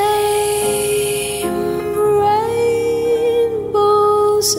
rainbow's 3.43 4.55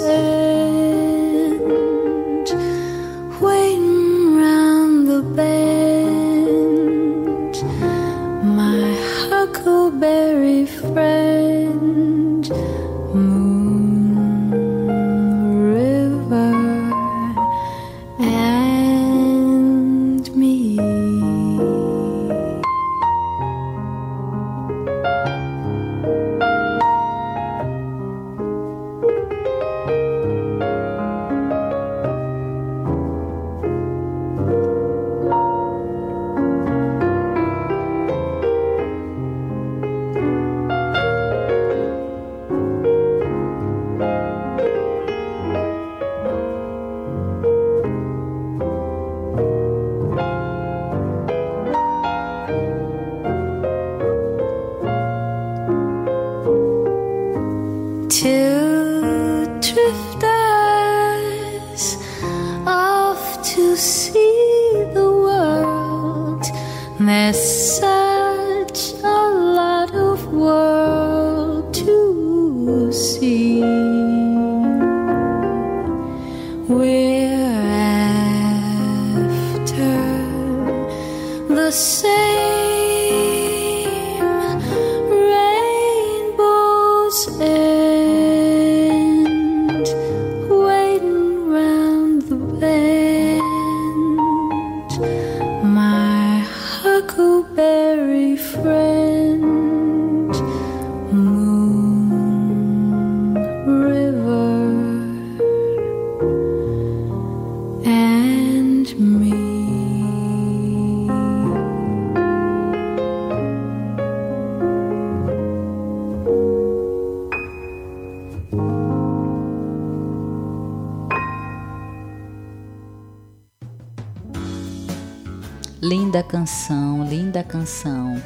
Linda 125.83 126.23
canção, 126.23 127.07
linda 127.07 127.43
canção. 127.43 128.21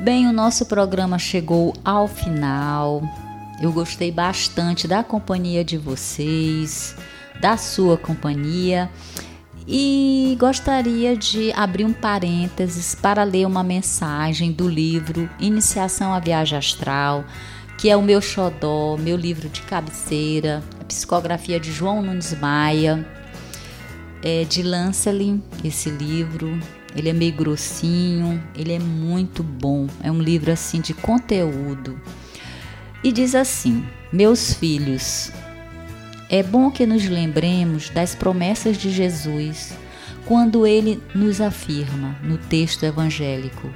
Bem, 0.00 0.28
o 0.28 0.32
nosso 0.32 0.64
programa 0.66 1.18
chegou 1.18 1.74
ao 1.84 2.06
final. 2.06 3.02
Eu 3.60 3.72
gostei 3.72 4.12
bastante 4.12 4.86
da 4.86 5.02
companhia 5.02 5.64
de 5.64 5.76
vocês, 5.76 6.94
da 7.40 7.56
sua 7.56 7.96
companhia. 7.96 8.88
E 9.66 10.36
gostaria 10.38 11.16
de 11.16 11.50
abrir 11.54 11.84
um 11.84 11.92
parênteses 11.92 12.94
para 12.94 13.24
ler 13.24 13.44
uma 13.44 13.64
mensagem 13.64 14.52
do 14.52 14.68
livro 14.68 15.28
Iniciação 15.40 16.14
à 16.14 16.20
Viagem 16.20 16.56
Astral, 16.56 17.24
que 17.76 17.90
é 17.90 17.96
o 17.96 18.02
meu 18.02 18.20
xodó, 18.20 18.96
meu 18.96 19.16
livro 19.16 19.48
de 19.48 19.62
cabeceira, 19.62 20.62
a 20.80 20.84
psicografia 20.84 21.58
de 21.58 21.72
João 21.72 22.02
Nunes 22.02 22.38
Maia, 22.38 23.04
é 24.22 24.44
de 24.44 24.62
Lancelin, 24.62 25.42
esse 25.64 25.90
livro. 25.90 26.58
Ele 26.94 27.08
é 27.08 27.12
meio 27.12 27.32
grossinho, 27.32 28.42
ele 28.54 28.72
é 28.72 28.78
muito 28.78 29.42
bom. 29.42 29.86
É 30.02 30.10
um 30.10 30.20
livro 30.20 30.52
assim 30.52 30.80
de 30.80 30.94
conteúdo. 30.94 32.00
E 33.02 33.10
diz 33.10 33.34
assim: 33.34 33.84
Meus 34.12 34.54
filhos, 34.54 35.32
é 36.28 36.42
bom 36.42 36.70
que 36.70 36.86
nos 36.86 37.04
lembremos 37.06 37.90
das 37.90 38.14
promessas 38.14 38.76
de 38.76 38.90
Jesus 38.90 39.74
quando 40.24 40.66
ele 40.66 41.02
nos 41.14 41.40
afirma 41.40 42.16
no 42.22 42.38
texto 42.38 42.84
evangélico: 42.84 43.70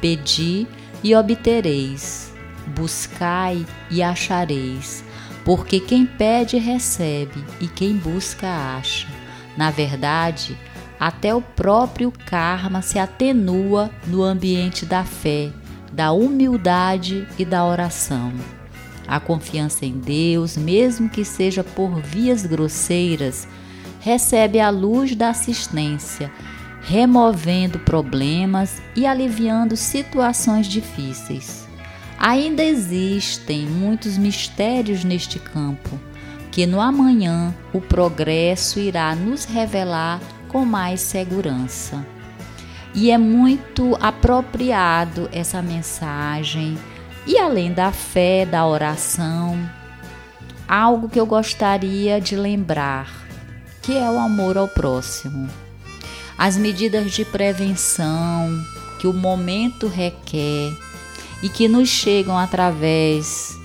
Pedi 0.00 0.66
e 1.02 1.14
obtereis, 1.14 2.32
buscai 2.74 3.64
e 3.90 4.02
achareis, 4.02 5.04
porque 5.44 5.78
quem 5.78 6.06
pede 6.06 6.58
recebe 6.58 7.44
e 7.60 7.68
quem 7.68 7.96
busca 7.96 8.48
acha. 8.48 9.08
Na 9.56 9.70
verdade, 9.70 10.56
até 11.02 11.34
o 11.34 11.42
próprio 11.42 12.12
karma 12.12 12.80
se 12.80 12.96
atenua 12.96 13.90
no 14.06 14.22
ambiente 14.22 14.86
da 14.86 15.02
fé, 15.02 15.50
da 15.92 16.12
humildade 16.12 17.26
e 17.36 17.44
da 17.44 17.64
oração. 17.64 18.32
A 19.08 19.18
confiança 19.18 19.84
em 19.84 19.98
Deus, 19.98 20.56
mesmo 20.56 21.08
que 21.08 21.24
seja 21.24 21.64
por 21.64 22.00
vias 22.00 22.46
grosseiras, 22.46 23.48
recebe 23.98 24.60
a 24.60 24.70
luz 24.70 25.16
da 25.16 25.30
assistência, 25.30 26.30
removendo 26.82 27.80
problemas 27.80 28.80
e 28.94 29.04
aliviando 29.04 29.76
situações 29.76 30.68
difíceis. 30.68 31.66
Ainda 32.16 32.62
existem 32.62 33.66
muitos 33.66 34.16
mistérios 34.16 35.02
neste 35.02 35.40
campo, 35.40 35.98
que 36.52 36.64
no 36.64 36.80
amanhã 36.80 37.52
o 37.72 37.80
progresso 37.80 38.78
irá 38.78 39.16
nos 39.16 39.44
revelar 39.44 40.20
com 40.52 40.64
mais 40.66 41.00
segurança. 41.00 42.06
E 42.94 43.10
é 43.10 43.16
muito 43.16 43.96
apropriado 44.00 45.28
essa 45.32 45.62
mensagem. 45.62 46.78
E 47.26 47.38
além 47.38 47.72
da 47.72 47.90
fé, 47.90 48.44
da 48.44 48.66
oração, 48.66 49.58
algo 50.68 51.08
que 51.08 51.18
eu 51.18 51.24
gostaria 51.24 52.20
de 52.20 52.36
lembrar, 52.36 53.10
que 53.80 53.96
é 53.96 54.10
o 54.10 54.18
amor 54.18 54.58
ao 54.58 54.68
próximo. 54.68 55.48
As 56.36 56.56
medidas 56.56 57.12
de 57.12 57.24
prevenção 57.24 58.50
que 58.98 59.06
o 59.06 59.12
momento 59.12 59.86
requer 59.86 60.72
e 61.42 61.48
que 61.48 61.68
nos 61.68 61.88
chegam 61.88 62.36
através 62.38 63.56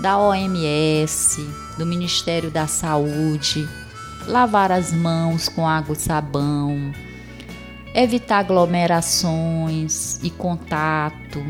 da 0.00 0.18
OMS, 0.18 1.40
do 1.78 1.86
Ministério 1.86 2.50
da 2.50 2.66
Saúde, 2.66 3.68
lavar 4.26 4.72
as 4.72 4.92
mãos 4.92 5.48
com 5.48 5.66
água 5.66 5.94
e 5.94 5.98
sabão, 5.98 6.92
evitar 7.94 8.38
aglomerações 8.38 10.20
e 10.22 10.30
contato. 10.30 11.42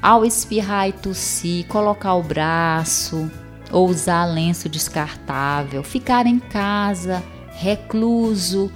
Ao 0.00 0.24
espirrar 0.24 0.88
e 0.88 0.92
tossir, 0.92 1.66
colocar 1.66 2.14
o 2.14 2.22
braço 2.22 3.30
ou 3.70 3.88
usar 3.88 4.24
lenço 4.24 4.68
descartável, 4.68 5.82
ficar 5.84 6.26
em 6.26 6.38
casa, 6.38 7.22
recluso. 7.54 8.70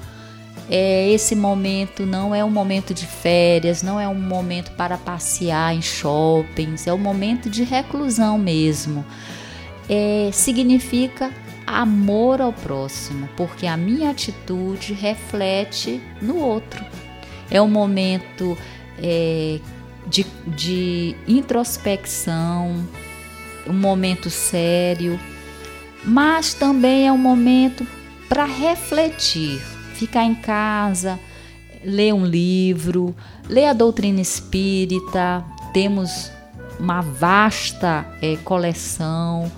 É, 0.68 1.08
esse 1.10 1.34
momento 1.36 2.04
não 2.04 2.34
é 2.34 2.44
um 2.44 2.50
momento 2.50 2.92
de 2.92 3.06
férias, 3.06 3.82
não 3.82 4.00
é 4.00 4.08
um 4.08 4.20
momento 4.20 4.72
para 4.72 4.96
passear 4.96 5.74
em 5.74 5.82
shoppings, 5.82 6.86
é 6.86 6.92
um 6.92 6.98
momento 6.98 7.50
de 7.50 7.64
reclusão 7.64 8.38
mesmo. 8.38 9.04
É, 9.88 10.30
significa 10.32 11.32
amor 11.66 12.40
ao 12.40 12.52
próximo, 12.52 13.28
porque 13.36 13.66
a 13.66 13.76
minha 13.76 14.10
atitude 14.10 14.92
reflete 14.92 16.00
no 16.22 16.36
outro. 16.36 16.84
É 17.50 17.60
um 17.60 17.68
momento 17.68 18.56
é, 18.98 19.58
de, 20.06 20.24
de 20.46 21.16
introspecção, 21.26 22.86
um 23.66 23.72
momento 23.72 24.30
sério, 24.30 25.18
mas 26.04 26.54
também 26.54 27.08
é 27.08 27.12
um 27.12 27.18
momento 27.18 27.86
para 28.28 28.44
refletir, 28.44 29.60
ficar 29.94 30.24
em 30.24 30.34
casa, 30.34 31.18
ler 31.84 32.12
um 32.14 32.24
livro, 32.24 33.14
ler 33.48 33.66
a 33.66 33.72
doutrina 33.72 34.20
espírita, 34.20 35.44
temos 35.72 36.30
uma 36.78 37.00
vasta 37.00 38.06
é, 38.20 38.36
coleção 38.36 39.50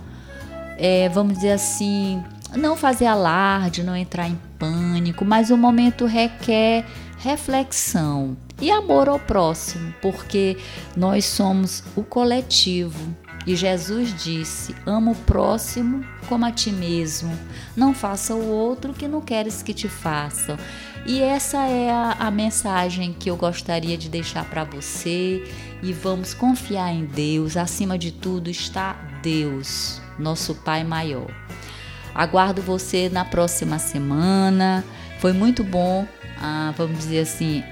é, 0.78 1.08
vamos 1.08 1.34
dizer 1.34 1.52
assim, 1.52 2.22
não 2.56 2.76
fazer 2.76 3.06
alarde, 3.06 3.82
não 3.82 3.96
entrar 3.96 4.28
em 4.28 4.38
pânico, 4.58 5.24
mas 5.24 5.50
o 5.50 5.56
momento 5.56 6.06
requer 6.06 6.86
reflexão 7.18 8.36
e 8.60 8.70
amor 8.70 9.08
ao 9.08 9.18
próximo, 9.18 9.92
porque 10.00 10.56
nós 10.96 11.24
somos 11.24 11.82
o 11.96 12.02
coletivo. 12.02 13.16
E 13.46 13.56
Jesus 13.56 14.14
disse: 14.22 14.74
Ama 14.84 15.12
o 15.12 15.14
próximo 15.14 16.04
como 16.28 16.44
a 16.44 16.52
ti 16.52 16.70
mesmo. 16.70 17.36
Não 17.76 17.94
faça 17.94 18.34
o 18.34 18.46
outro 18.48 18.92
que 18.92 19.08
não 19.08 19.20
queres 19.20 19.62
que 19.62 19.72
te 19.72 19.88
façam. 19.88 20.56
E 21.06 21.22
essa 21.22 21.66
é 21.66 21.90
a, 21.90 22.16
a 22.18 22.30
mensagem 22.30 23.14
que 23.14 23.30
eu 23.30 23.36
gostaria 23.36 23.96
de 23.96 24.08
deixar 24.08 24.44
para 24.44 24.64
você. 24.64 25.42
E 25.82 25.92
vamos 25.92 26.34
confiar 26.34 26.92
em 26.92 27.06
Deus. 27.06 27.56
Acima 27.56 27.96
de 27.96 28.12
tudo 28.12 28.50
está 28.50 28.92
Deus 29.22 30.02
nosso 30.18 30.54
Pai 30.54 30.84
maior. 30.84 31.28
Aguardo 32.14 32.60
você 32.60 33.08
na 33.08 33.24
próxima 33.24 33.78
semana. 33.78 34.84
Foi 35.20 35.32
muito 35.32 35.62
bom, 35.62 36.06
ah, 36.40 36.72
vamos 36.76 36.98
dizer 36.98 37.20
assim, 37.20 37.62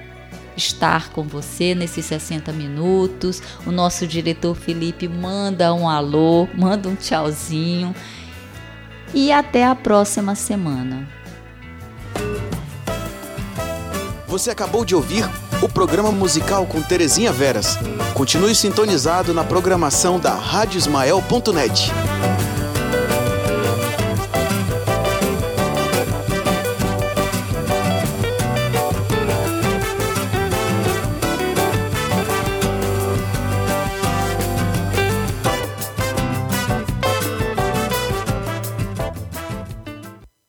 estar 0.56 1.10
com 1.10 1.22
você 1.22 1.74
nesses 1.74 2.04
60 2.06 2.52
minutos. 2.52 3.42
O 3.66 3.72
nosso 3.72 4.06
diretor 4.06 4.54
Felipe 4.54 5.08
manda 5.08 5.72
um 5.74 5.88
alô, 5.88 6.48
manda 6.56 6.88
um 6.88 6.94
tchauzinho. 6.94 7.94
E 9.14 9.30
até 9.32 9.64
a 9.64 9.74
próxima 9.74 10.34
semana. 10.34 11.08
Você 14.26 14.50
acabou 14.50 14.84
de 14.84 14.94
ouvir 14.94 15.24
o 15.62 15.68
programa 15.68 16.10
musical 16.10 16.66
com 16.66 16.82
Terezinha 16.82 17.32
Veras. 17.32 17.78
Continue 18.12 18.54
sintonizado 18.54 19.32
na 19.32 19.44
programação 19.44 20.18
da 20.18 20.34
Rádio 20.34 20.78
Ismael.net. 20.78 21.92